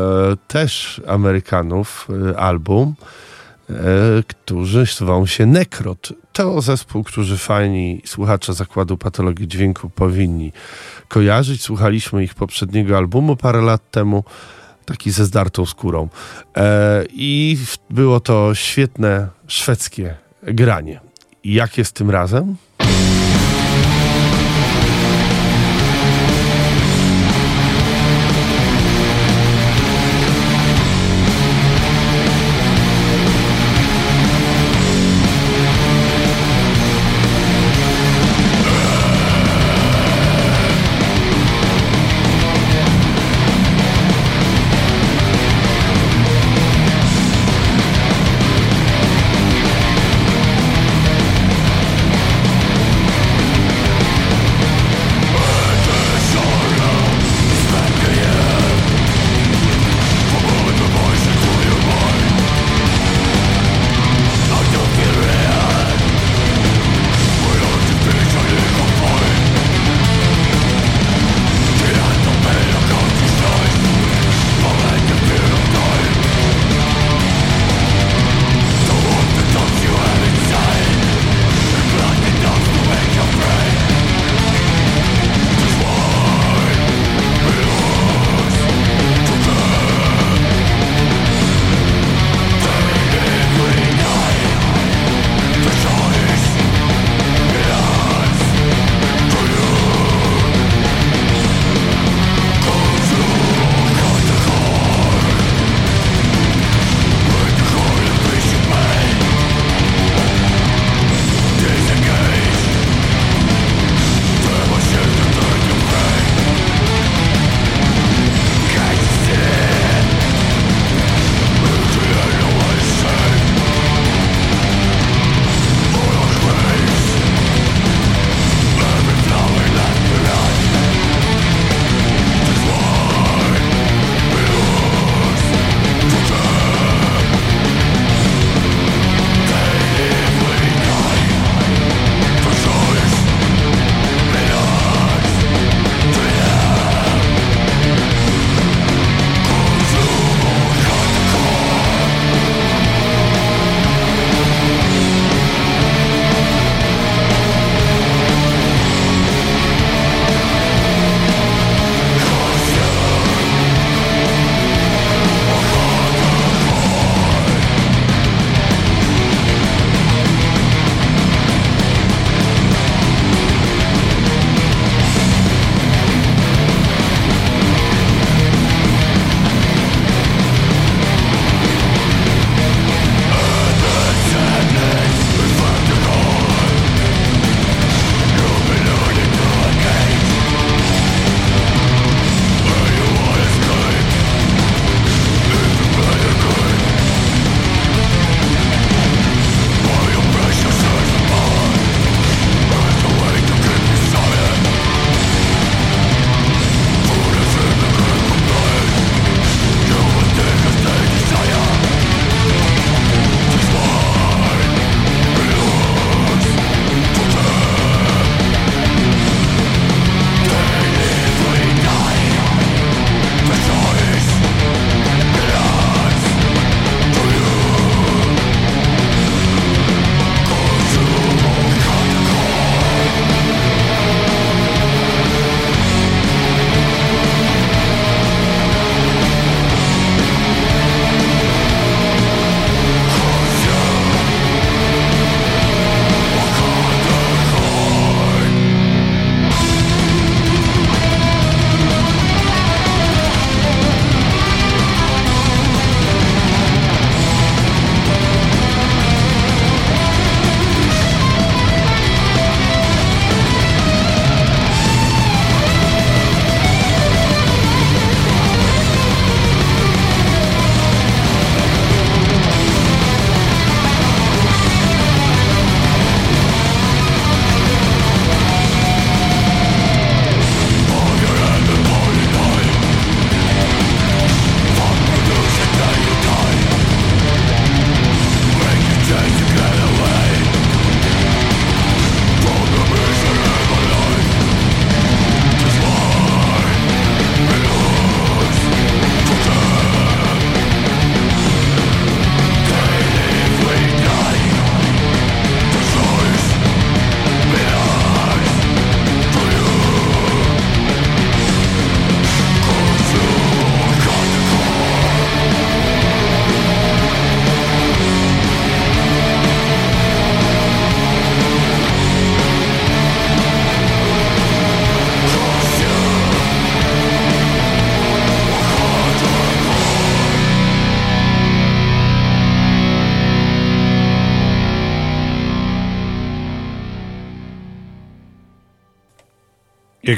[0.48, 2.08] też Amerykanów
[2.38, 2.96] album,
[4.28, 6.14] którzy zwą się Nekrot.
[6.34, 10.52] To zespół, którzy fani słuchacze Zakładu Patologii Dźwięku powinni
[11.10, 11.62] kojarzyć.
[11.62, 14.24] Słuchaliśmy ich poprzedniego albumu parę lat temu.
[14.86, 16.10] taki ze zdartą skórą.
[16.58, 17.58] E, I
[17.90, 21.00] było to świetne szwedzkie granie.
[21.44, 22.56] Jak jest tym razem?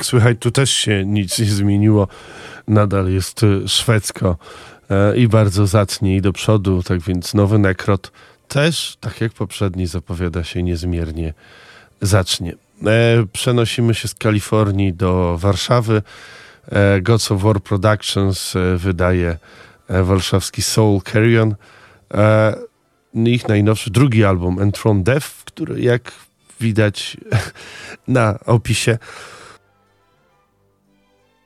[0.02, 2.08] Jak słychać, tu też się nic nie zmieniło.
[2.68, 4.38] Nadal jest y, szwedzko
[4.90, 6.84] e, i bardzo zacnie i do przodu.
[6.84, 8.12] Tak więc nowy Nekrot
[8.48, 11.34] też, tak jak poprzedni, zapowiada się niezmiernie
[12.02, 12.54] zacznie.
[12.86, 16.02] E, przenosimy się z Kalifornii do Warszawy.
[16.72, 19.38] E, Gods of War Productions wydaje
[19.90, 21.56] warszawski Soul Carrion.
[22.14, 22.56] E,
[23.14, 26.12] ich najnowszy drugi album Entron Death, który jak
[26.60, 27.18] widać
[28.08, 28.98] na opisie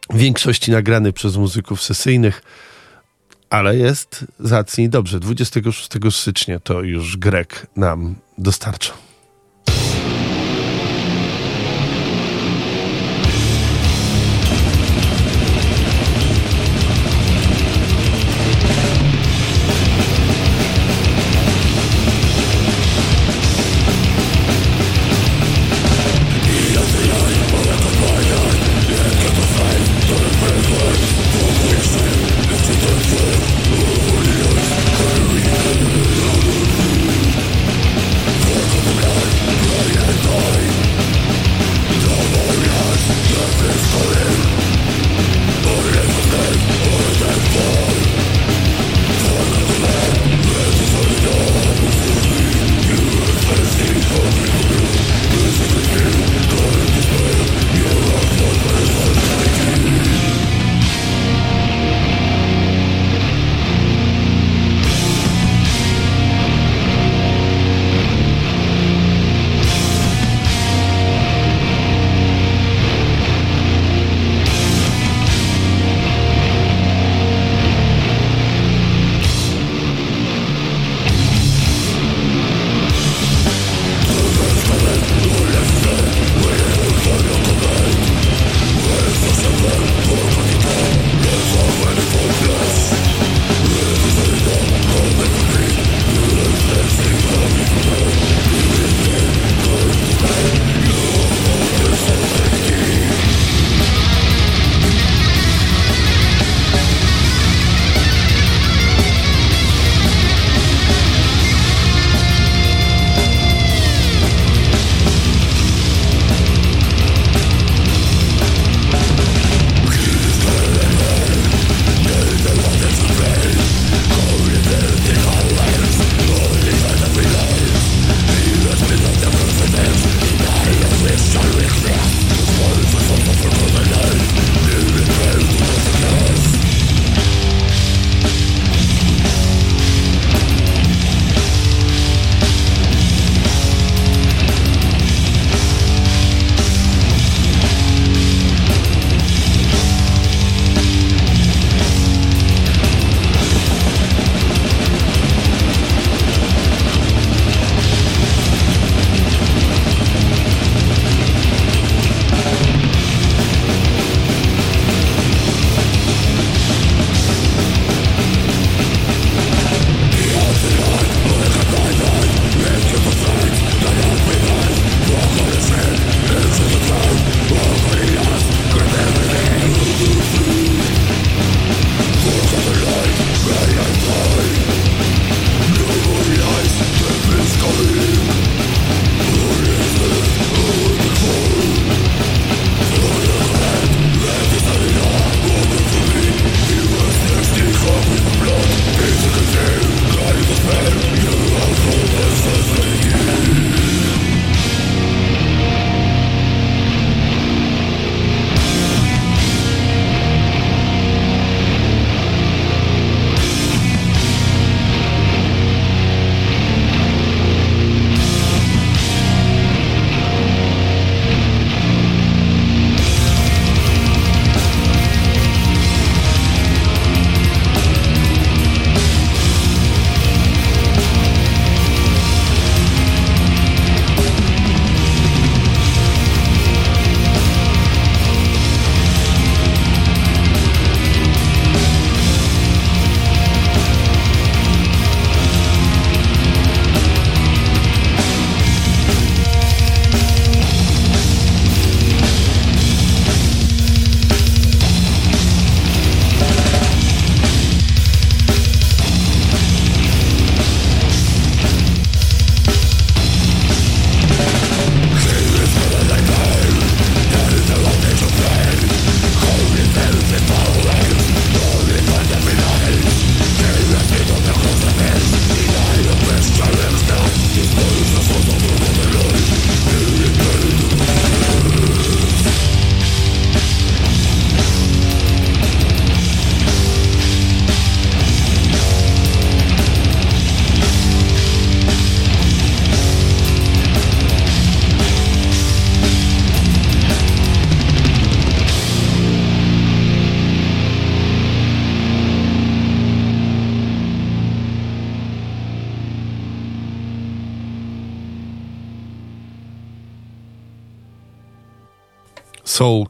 [0.10, 2.42] w większości nagrany przez muzyków sesyjnych,
[3.50, 5.20] ale jest zacnie dobrze.
[5.20, 9.05] 26 stycznia to już Grek nam dostarcza.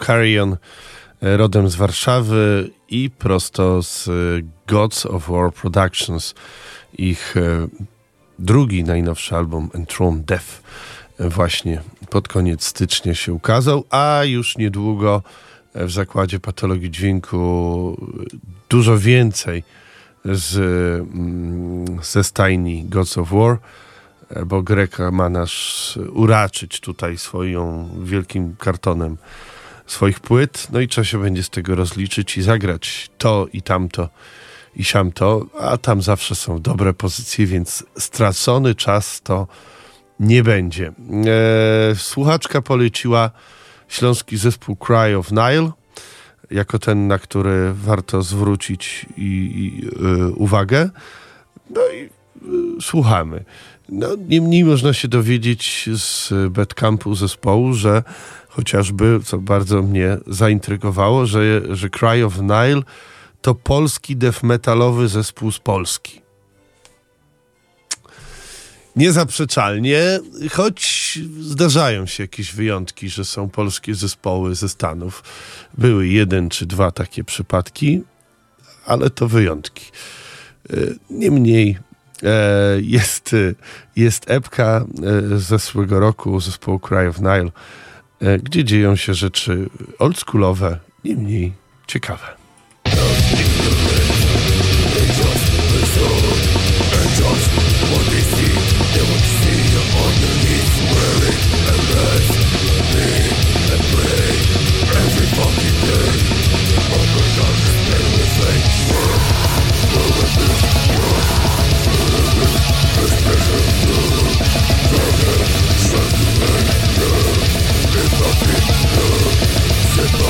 [0.05, 0.57] Carrion,
[1.21, 4.11] e, rodem z Warszawy i prosto z e,
[4.67, 6.35] Gods of War Productions.
[6.97, 7.67] Ich e,
[8.39, 10.61] drugi najnowszy album Enthroned Death
[11.19, 15.21] właśnie pod koniec stycznia się ukazał, a już niedługo
[15.75, 17.97] w zakładzie patologii dźwięku
[18.69, 19.63] dużo więcej
[20.25, 20.55] z,
[21.13, 23.57] mm, ze stajni Gods of War,
[24.45, 25.51] bo Greka ma nas
[26.13, 29.17] uraczyć tutaj swoją wielkim kartonem
[29.87, 34.09] swoich płyt, no i trzeba się będzie z tego rozliczyć i zagrać to i tamto
[34.75, 39.47] i siamto, a tam zawsze są dobre pozycje, więc stracony czas to
[40.19, 40.93] nie będzie.
[41.91, 43.31] E, słuchaczka poleciła
[43.87, 45.71] śląski zespół Cry of Nile,
[46.51, 50.89] jako ten, na który warto zwrócić i, i, y, uwagę.
[51.69, 53.45] No i y, słuchamy.
[53.89, 58.03] No, niemniej można się dowiedzieć z Bedcampu zespołu, że
[58.55, 62.81] chociażby, co bardzo mnie zaintrygowało, że, że Cry of Nile
[63.41, 66.21] to polski death metalowy zespół z Polski.
[68.95, 70.19] Niezaprzeczalnie,
[70.51, 75.23] choć zdarzają się jakieś wyjątki, że są polskie zespoły ze Stanów.
[75.77, 78.01] Były jeden czy dwa takie przypadki,
[78.85, 79.85] ale to wyjątki.
[80.69, 80.75] E,
[81.09, 81.77] Niemniej
[82.23, 83.35] e, jest,
[83.95, 84.85] jest epka
[85.33, 87.51] e, z zeszłego roku zespołu Cry of Nile,
[88.43, 89.69] gdzie dzieją się rzeczy
[89.99, 91.53] oldschoolowe, niemniej
[91.87, 92.27] ciekawe.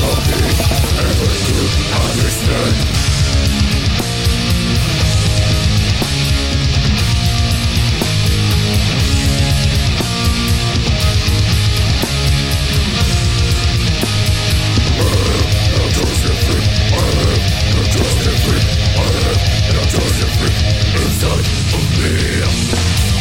[0.00, 0.56] Nothing
[0.98, 1.60] ever to
[2.00, 3.79] understand
[18.50, 18.66] freak
[18.96, 19.38] I have
[19.70, 20.58] an intrusive freak
[21.02, 21.46] inside
[21.76, 23.19] of me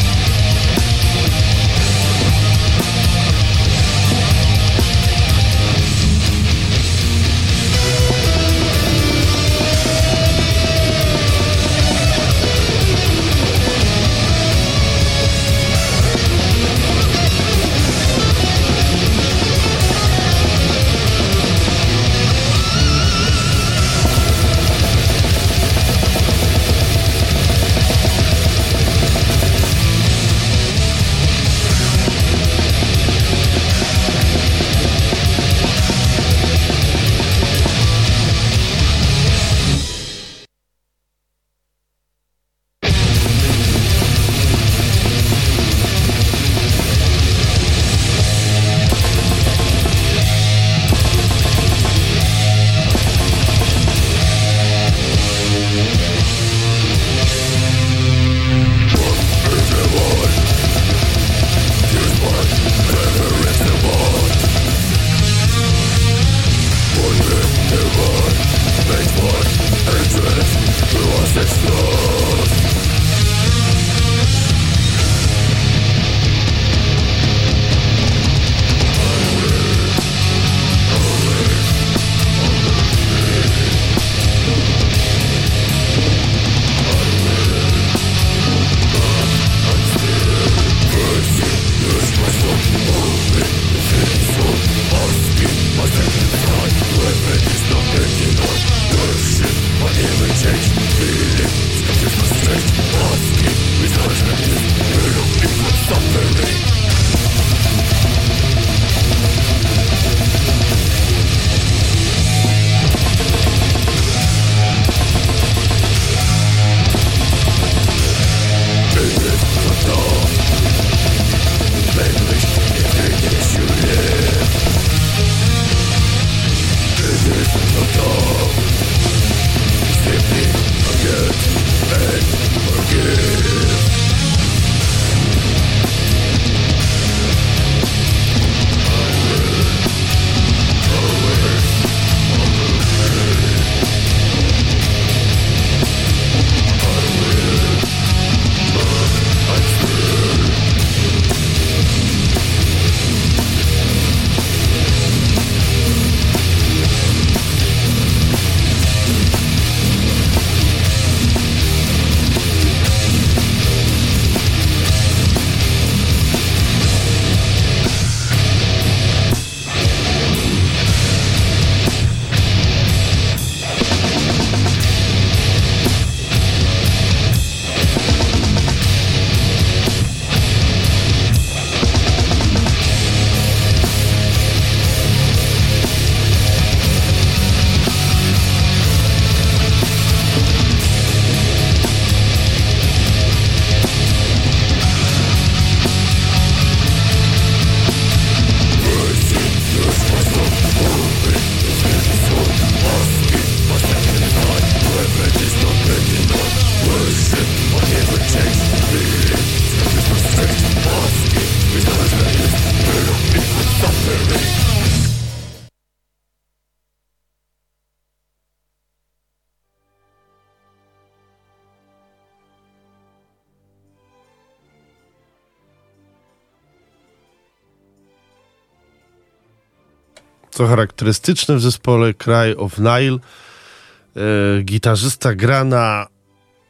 [230.60, 233.18] co charakterystyczne w zespole Cry of Nile.
[233.18, 236.08] E, gitarzysta gra na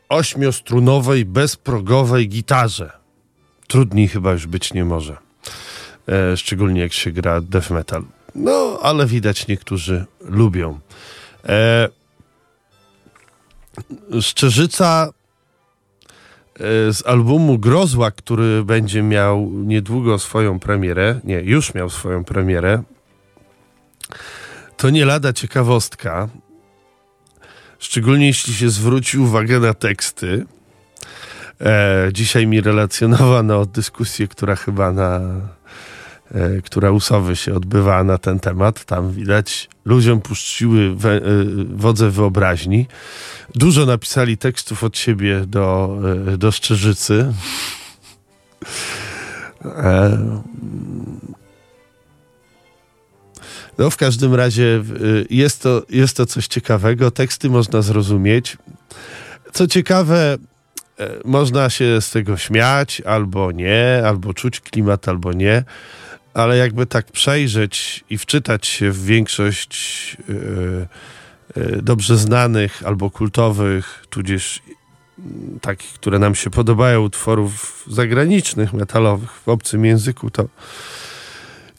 [0.10, 2.92] ośmiostrunowej, bezprogowej gitarze.
[3.68, 5.18] Trudniej chyba już być nie może.
[6.08, 8.04] E, szczególnie jak się gra death metal.
[8.36, 10.80] No, ale widać niektórzy lubią.
[11.46, 11.90] E,
[14.22, 15.10] Szczerzyca
[16.56, 22.84] e, z albumu Grozła, który będzie miał niedługo swoją premierę, nie, już miał swoją premierę,
[24.78, 26.30] to nie lada ciekawostka,
[27.80, 30.46] szczególnie jeśli się zwróci uwagę na teksty.
[31.62, 35.20] E, dzisiaj mi relacjonowano dyskusję, która chyba na
[36.32, 38.86] e, która usowy się odbywała na ten temat.
[38.86, 41.22] Tam widać, ludziom puściły we, e,
[41.76, 42.88] wodze wyobraźni.
[43.56, 45.98] Dużo napisali tekstów od siebie do,
[46.34, 47.34] e, do Szczerzycy.
[53.80, 57.12] No, w każdym razie y, jest to, jest to coś ciekawego.
[57.12, 58.58] Teksty można zrozumieć.
[59.54, 60.38] Co ciekawe,
[61.00, 65.64] e, można się z tego śmiać, albo nie, albo czuć klimat, albo nie,
[66.34, 70.34] ale jakby tak przejrzeć i wczytać się w większość y,
[71.58, 74.62] y, dobrze znanych albo kultowych, tudzież
[75.20, 80.46] mm, takich, które nam się podobają, utworów zagranicznych, metalowych w obcym języku, to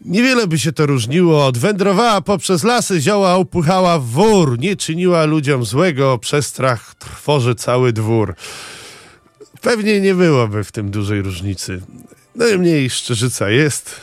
[0.04, 1.46] Niewiele by się to różniło.
[1.46, 4.58] Odwędrowała poprzez lasy, zioła upychała w wór.
[4.58, 8.34] Nie czyniła ludziom złego, przestrach trwoży cały dwór.
[9.60, 11.82] Pewnie nie byłoby w tym dużej różnicy.
[12.34, 14.00] No i mniej szczerzyca jest,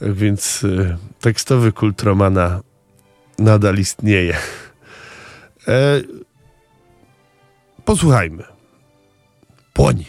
[0.00, 2.60] więc y, tekstowy kult Romana
[3.38, 4.36] nadal istnieje.
[5.68, 6.00] E,
[7.84, 8.44] posłuchajmy.
[9.72, 10.04] Płoń.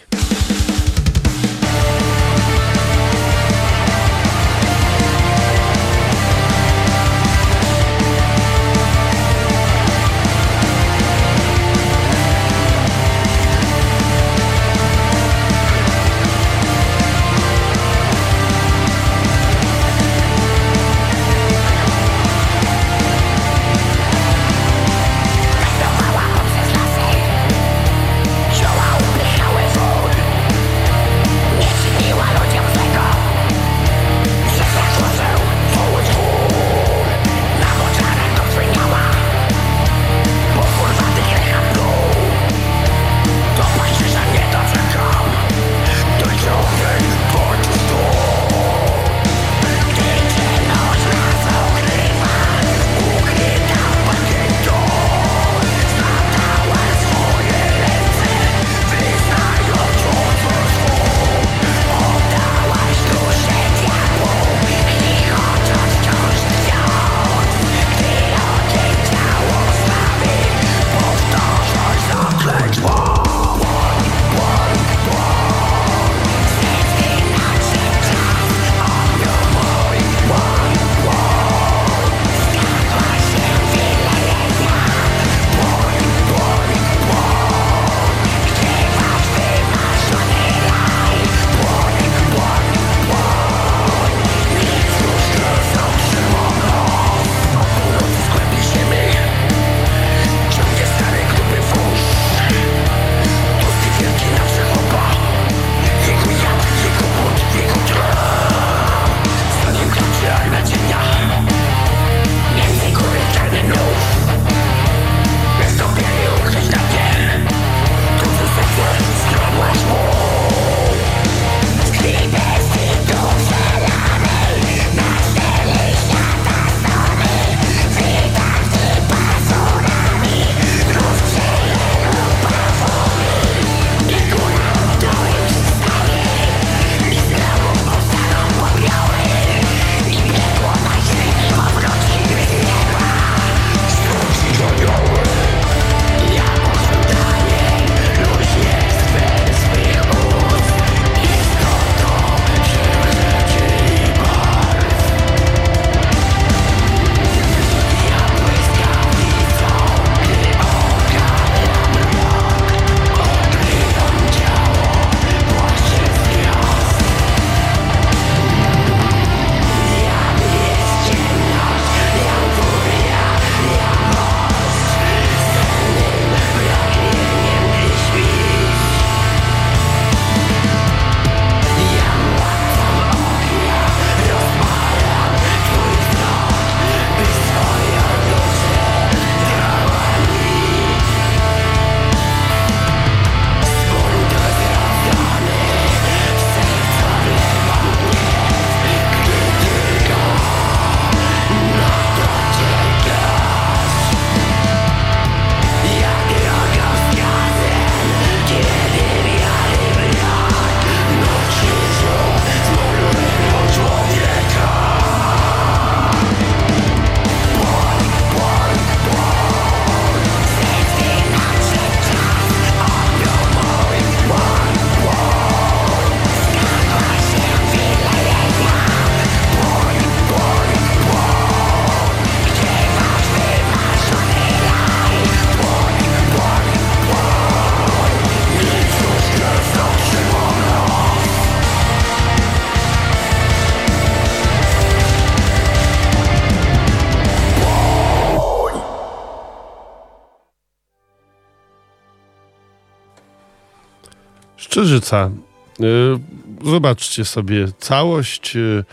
[254.92, 255.32] Pszczyżyca.
[255.80, 258.56] Y, Zobaczcie sobie całość.
[258.56, 258.84] y,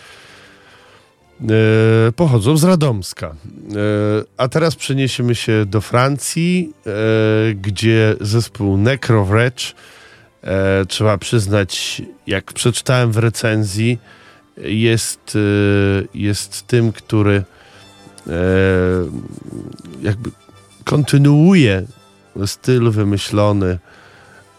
[2.08, 3.34] y, Pochodzą z Radomska.
[4.36, 6.72] A teraz przeniesiemy się do Francji,
[7.54, 9.62] gdzie zespół Necrowretch,
[10.42, 13.98] e, trzeba przyznać, jak przeczytałem w recenzji,
[14.56, 15.38] jest,
[16.14, 17.44] jest tym, który
[20.02, 20.30] jakby
[20.84, 21.86] kontynuuje
[22.46, 23.78] styl wymyślony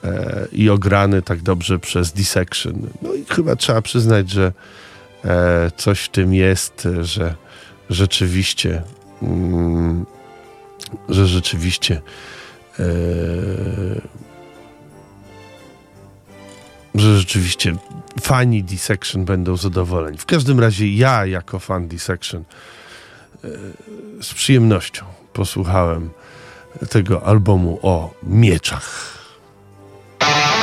[0.04, 2.90] e, i ograny tak dobrze przez Dissection.
[3.02, 4.52] No i chyba trzeba przyznać, że
[5.26, 7.36] e, coś w tym jest, że
[7.90, 8.82] rzeczywiście
[9.22, 10.06] mm,
[11.10, 12.02] że rzeczywiście
[12.80, 12.86] e,
[16.96, 17.76] że rzeczywiście
[18.22, 20.18] fani Dissection będą zadowoleni.
[20.18, 22.44] W każdym razie ja jako fan Dissection
[23.44, 23.48] e,
[24.22, 26.10] z przyjemnością posłuchałem
[26.90, 29.19] tego albumu o mieczach.
[30.20, 30.59] Bye.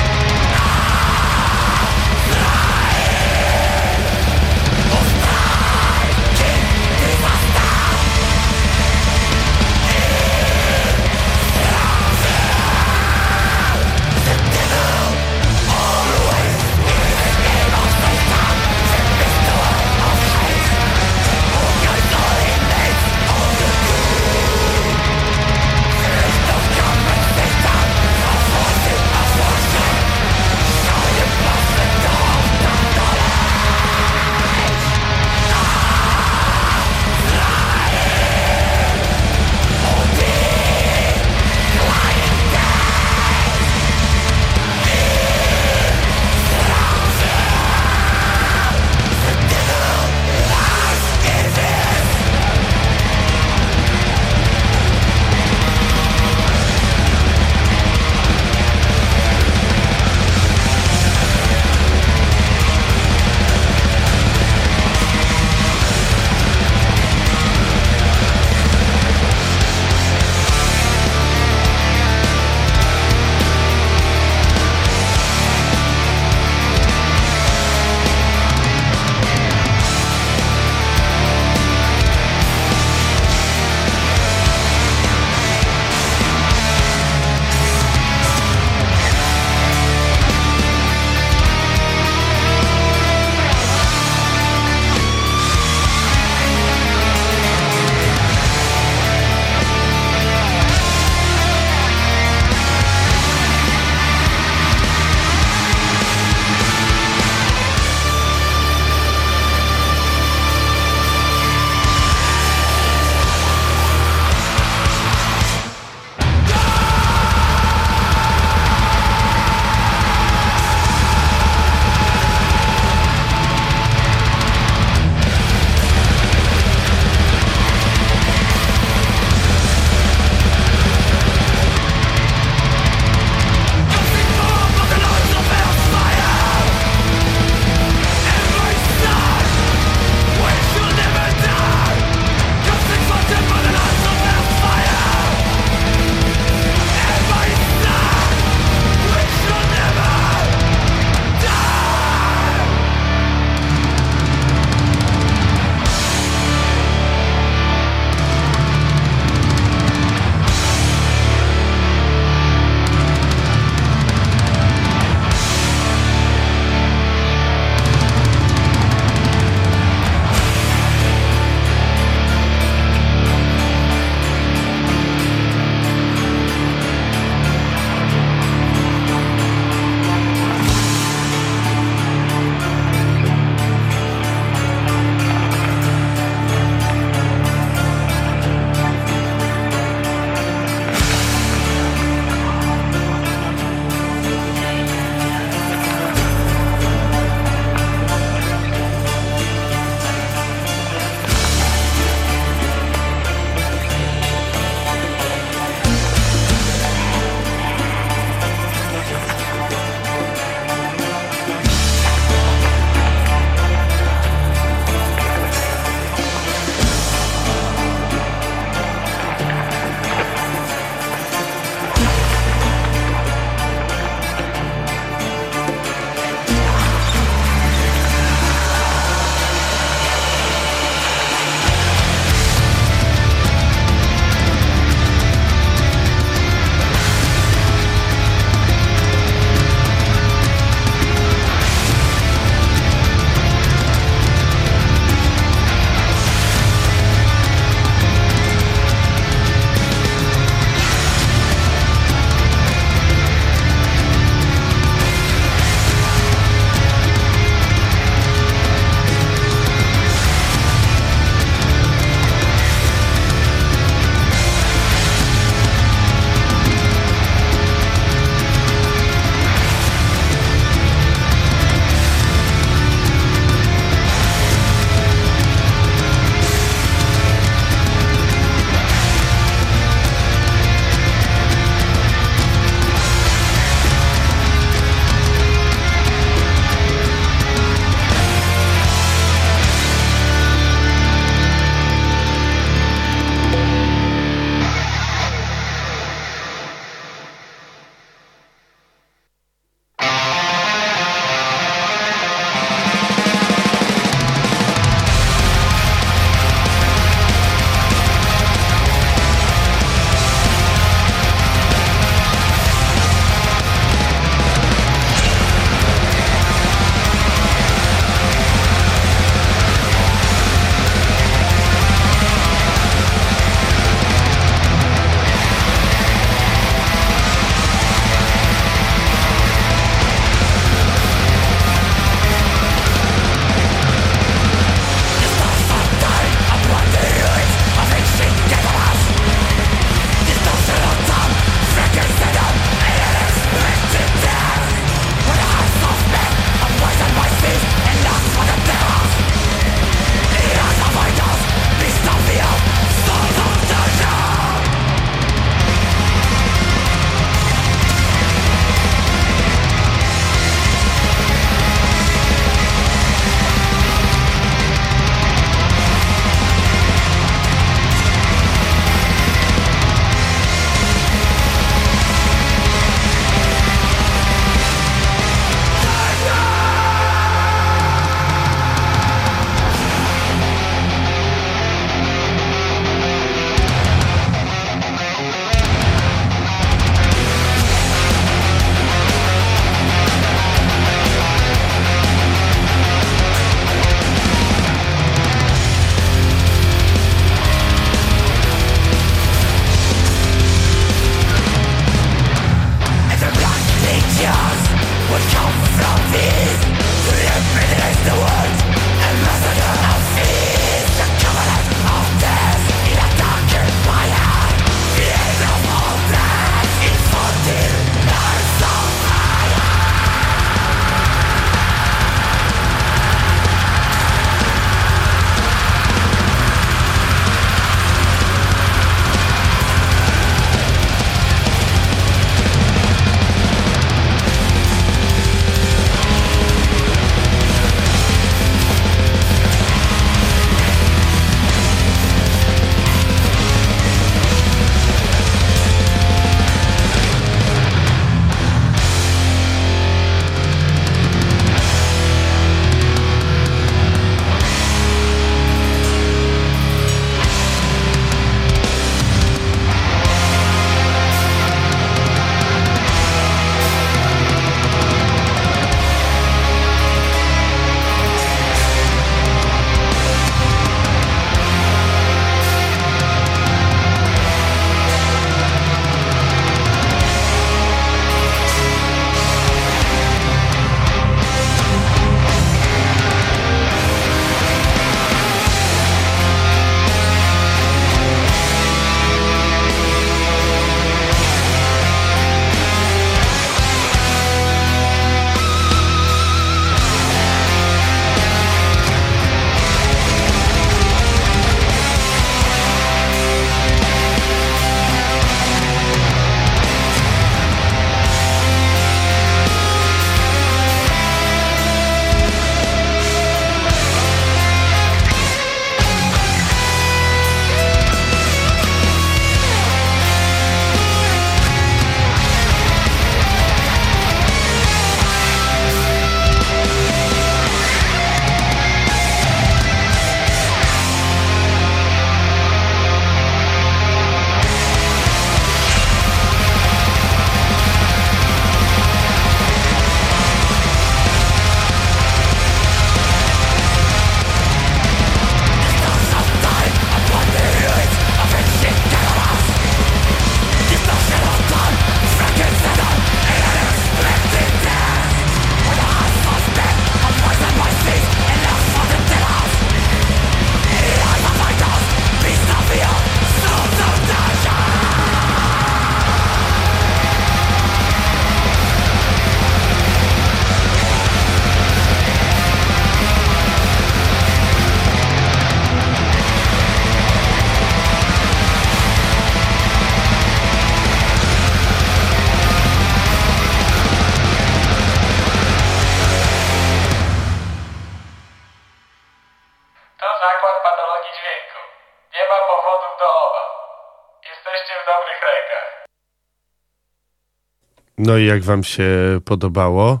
[598.10, 598.88] No i jak wam się
[599.24, 600.00] podobało?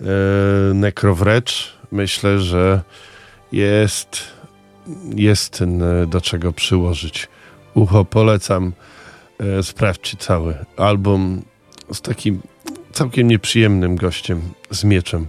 [0.00, 0.04] E,
[0.74, 2.80] Nekrowrecz, myślę, że
[3.52, 4.20] jest,
[5.14, 7.28] jest n- do czego przyłożyć.
[7.74, 8.72] Ucho polecam.
[9.58, 11.42] E, sprawdźcie cały album
[11.92, 12.40] z takim
[12.92, 14.40] całkiem nieprzyjemnym gościem
[14.70, 15.26] z mieczem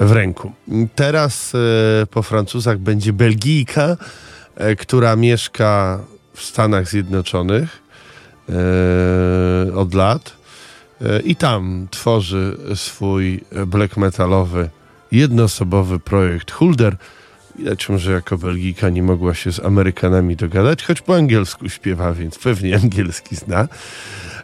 [0.00, 0.52] w ręku.
[0.94, 3.96] Teraz e, po Francuzach będzie Belgijka,
[4.56, 6.00] e, która mieszka
[6.34, 7.82] w Stanach Zjednoczonych
[8.48, 10.37] e, od lat e,
[11.24, 14.70] i tam tworzy swój black metalowy,
[15.12, 16.96] jednoosobowy projekt Hulder.
[17.58, 22.38] Widać może jako Belgijka nie mogła się z Amerykanami dogadać, choć po angielsku śpiewa, więc
[22.38, 23.68] pewnie angielski zna.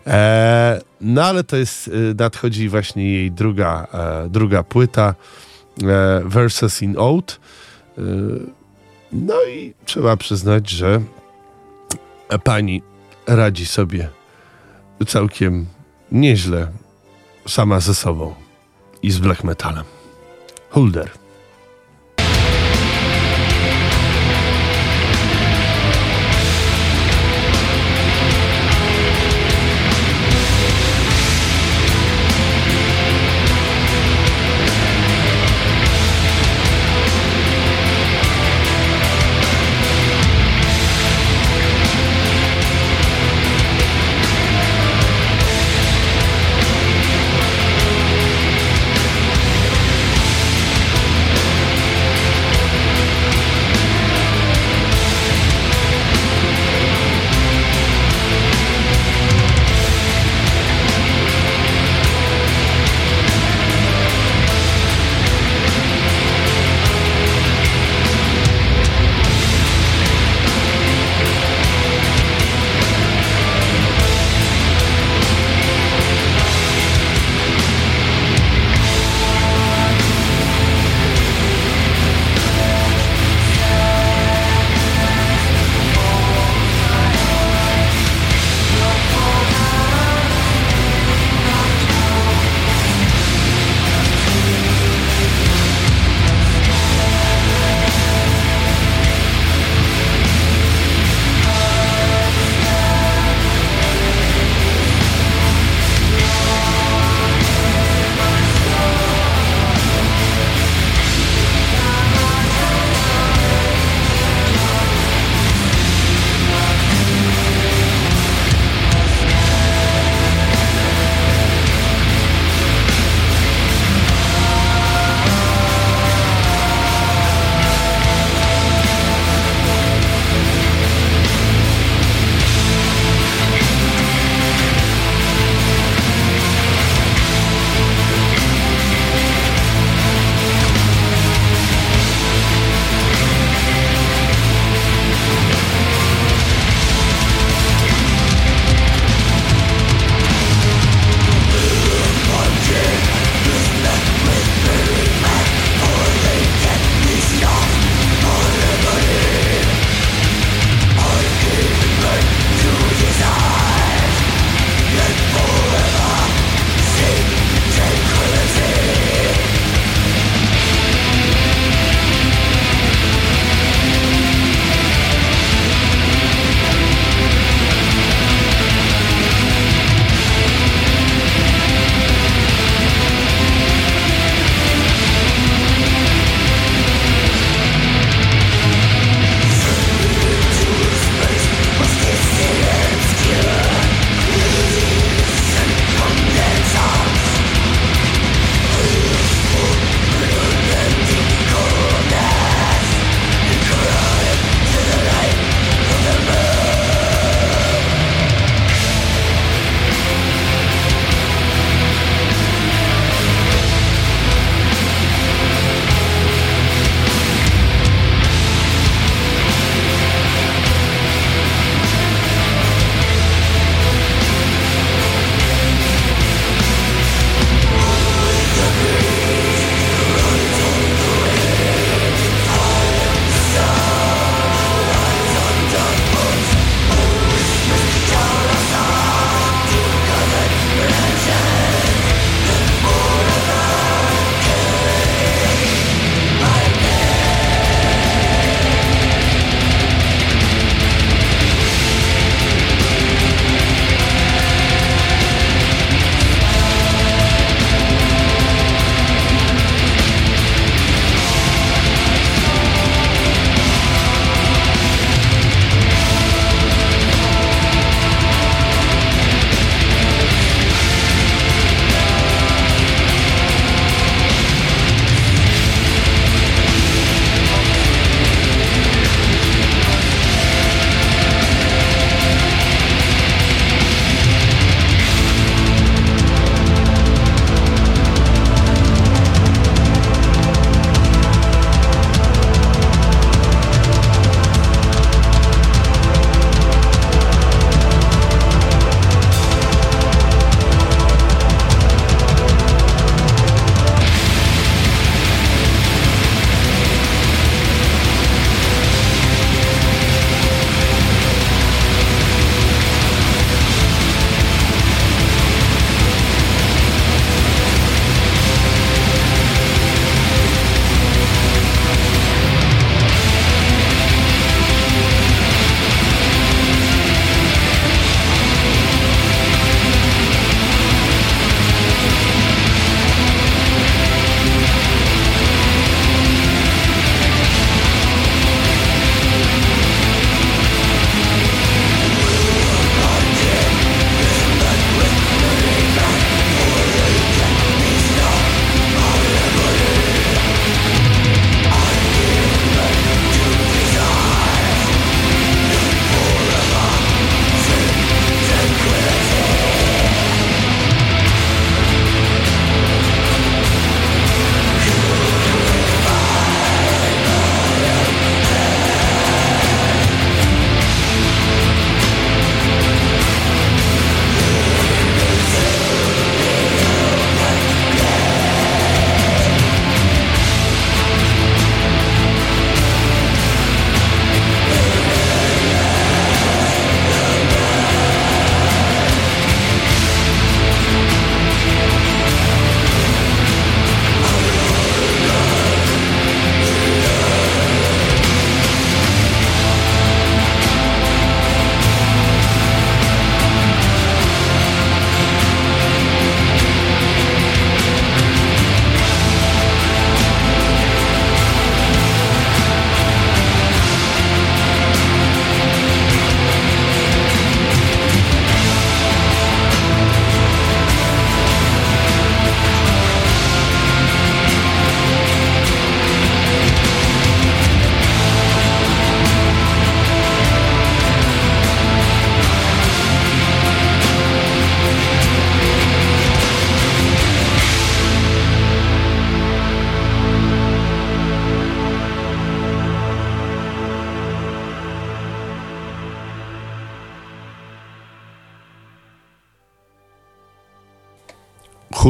[0.07, 5.15] E, no ale to jest, e, nadchodzi właśnie jej druga, e, druga płyta,
[5.83, 7.41] e, Versus in Out.
[7.99, 8.03] E,
[9.13, 11.01] no i trzeba przyznać, że
[12.45, 12.83] pani
[13.27, 14.09] radzi sobie
[15.07, 15.67] całkiem
[16.15, 16.69] nieźle
[17.47, 18.35] sama ze sobą
[19.03, 19.85] i z black metalem.
[20.71, 21.24] Hulder.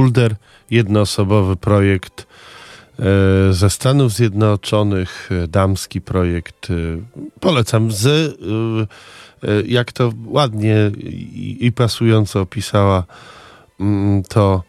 [0.04, 0.36] Hulder,
[0.70, 2.26] jednoosobowy projekt
[2.98, 6.70] e, ze Stanów Zjednoczonych, e, damski projekt.
[6.70, 6.74] e,
[7.40, 7.92] Polecam.
[7.92, 8.36] Z,
[9.66, 10.90] jak to ładnie
[11.60, 13.04] i, pasująco opisała
[13.80, 14.62] mm, to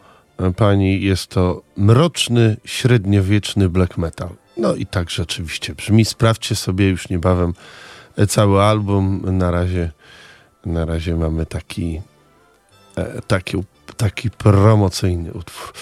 [0.56, 4.30] pani, jest to mroczny, średniowieczny black metal.
[4.58, 6.06] No i tak rzeczywiście brzmi.
[6.06, 7.54] Sprawdźcie sobie już niebawem
[8.28, 9.22] cały album.
[9.38, 9.92] Na razie,
[10.66, 12.02] na razie mamy taki,
[12.98, 13.22] e,
[13.98, 15.74] taki, promocyjny utwór.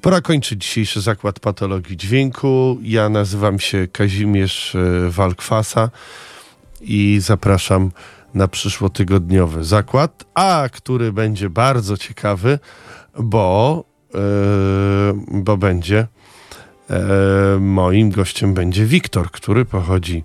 [0.00, 2.78] Pora kończyć dzisiejszy zakład patologii dźwięku.
[2.82, 5.90] Ja nazywam się Kazimierz e, Walkwasa
[6.80, 7.90] i zapraszam
[8.34, 12.58] na przyszłotygodniowy zakład, a który będzie bardzo ciekawy,
[13.18, 13.84] bo,
[14.14, 14.18] e,
[15.28, 16.06] bo będzie
[16.90, 20.24] e, moim gościem będzie Wiktor, który pochodzi,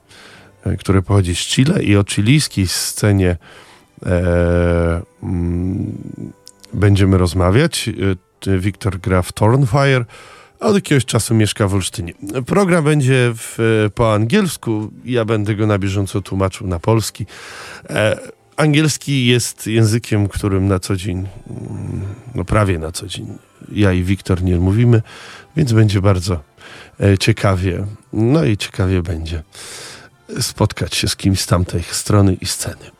[0.79, 3.37] który pochodzi z Chile i o chilijskiej scenie
[6.77, 7.89] będziemy rozmawiać.
[8.39, 10.05] T- Wiktor gra w Thornfire,
[10.59, 12.13] a od jakiegoś czasu mieszka w Olsztynie.
[12.45, 17.25] Program będzie w, e, po angielsku, ja będę go na bieżąco tłumaczył na polski.
[17.89, 18.17] E,
[18.57, 22.01] angielski jest językiem, którym na co dzień, mm,
[22.35, 23.27] no prawie na co dzień,
[23.71, 25.01] ja i Wiktor nie mówimy,
[25.55, 26.39] więc będzie bardzo
[26.99, 29.43] e, ciekawie, no i ciekawie będzie
[30.39, 32.91] spotkać się z kimś z tamtej strony i sceny.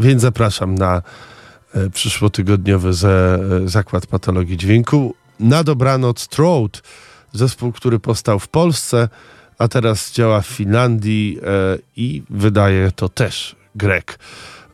[0.00, 1.02] Więc zapraszam na
[1.92, 5.14] przyszłotygodniowy ze, e, zakład patologii dźwięku.
[5.40, 6.82] Na dobranoc Throat,
[7.32, 9.08] zespół, który powstał w Polsce,
[9.58, 14.18] a teraz działa w Finlandii e, i wydaje to też Grek.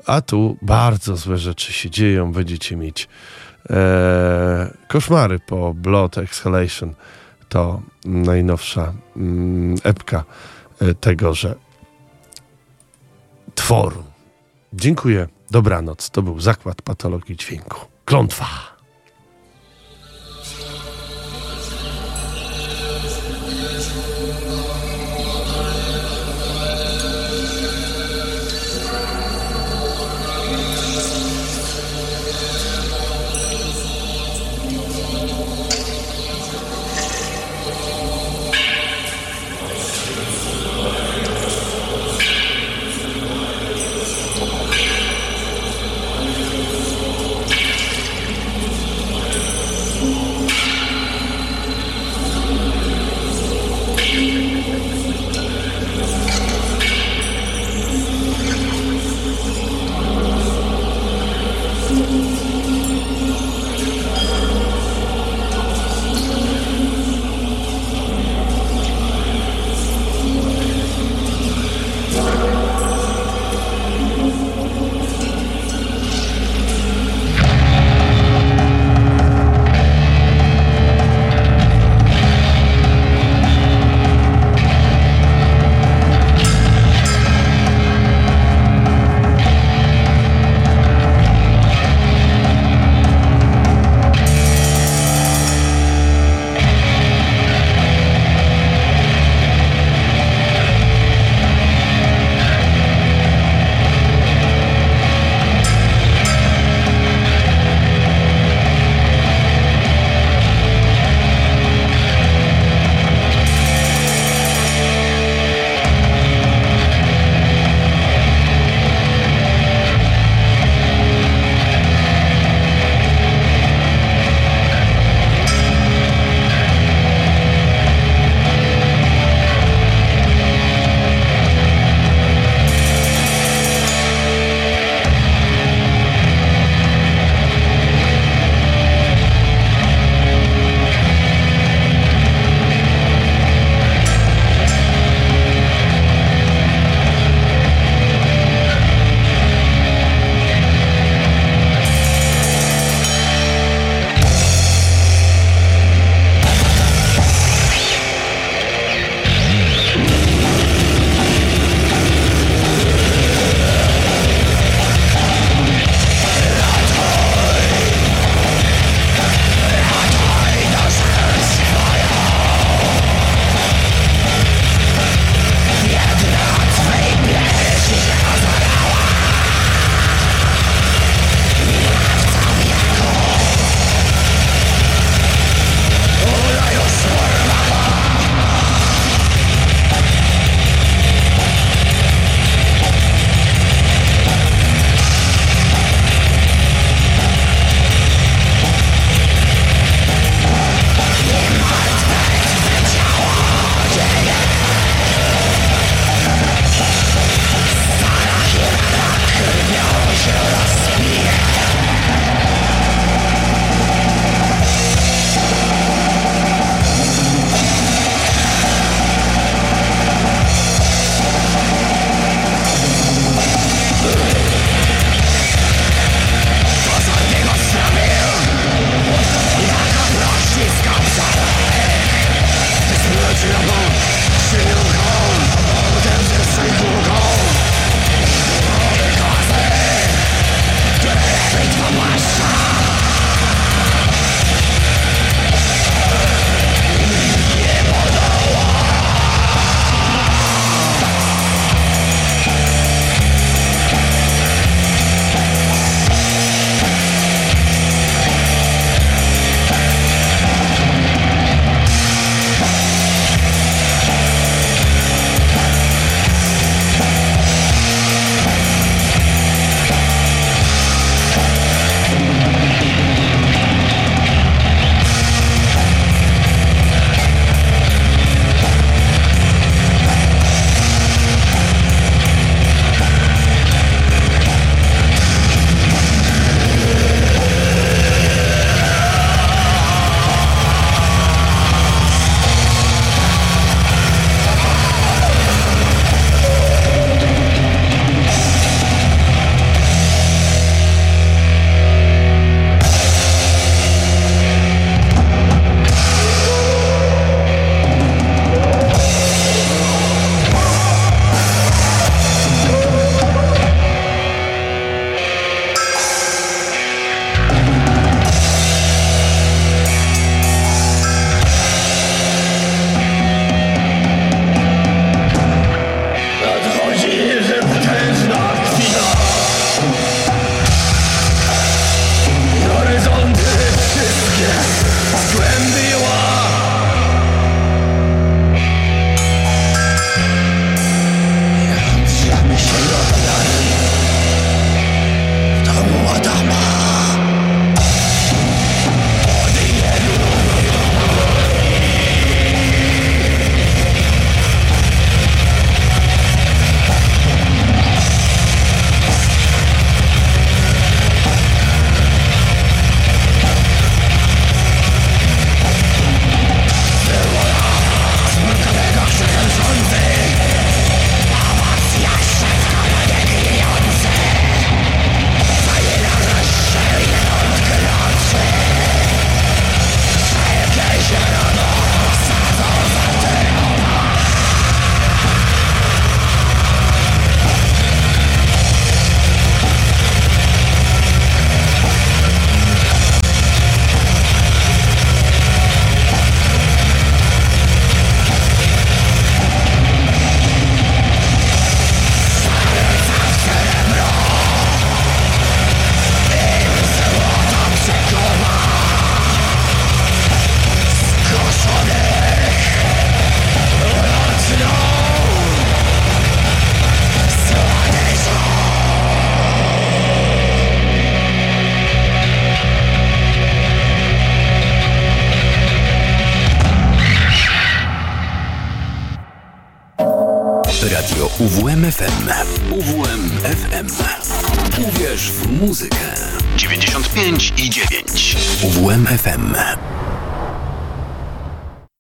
[0.07, 2.33] A tu bardzo złe rzeczy się dzieją.
[2.33, 3.09] Będziecie mieć
[3.71, 6.95] e, koszmary po Blood Exhalation.
[7.49, 10.25] To najnowsza mm, epka
[10.81, 11.55] e, tegoże
[13.55, 14.05] tworu.
[14.73, 15.29] Dziękuję.
[15.53, 16.11] Dobranoc.
[16.11, 17.81] To był zakład patologii dźwięku.
[18.05, 18.72] Klątwa.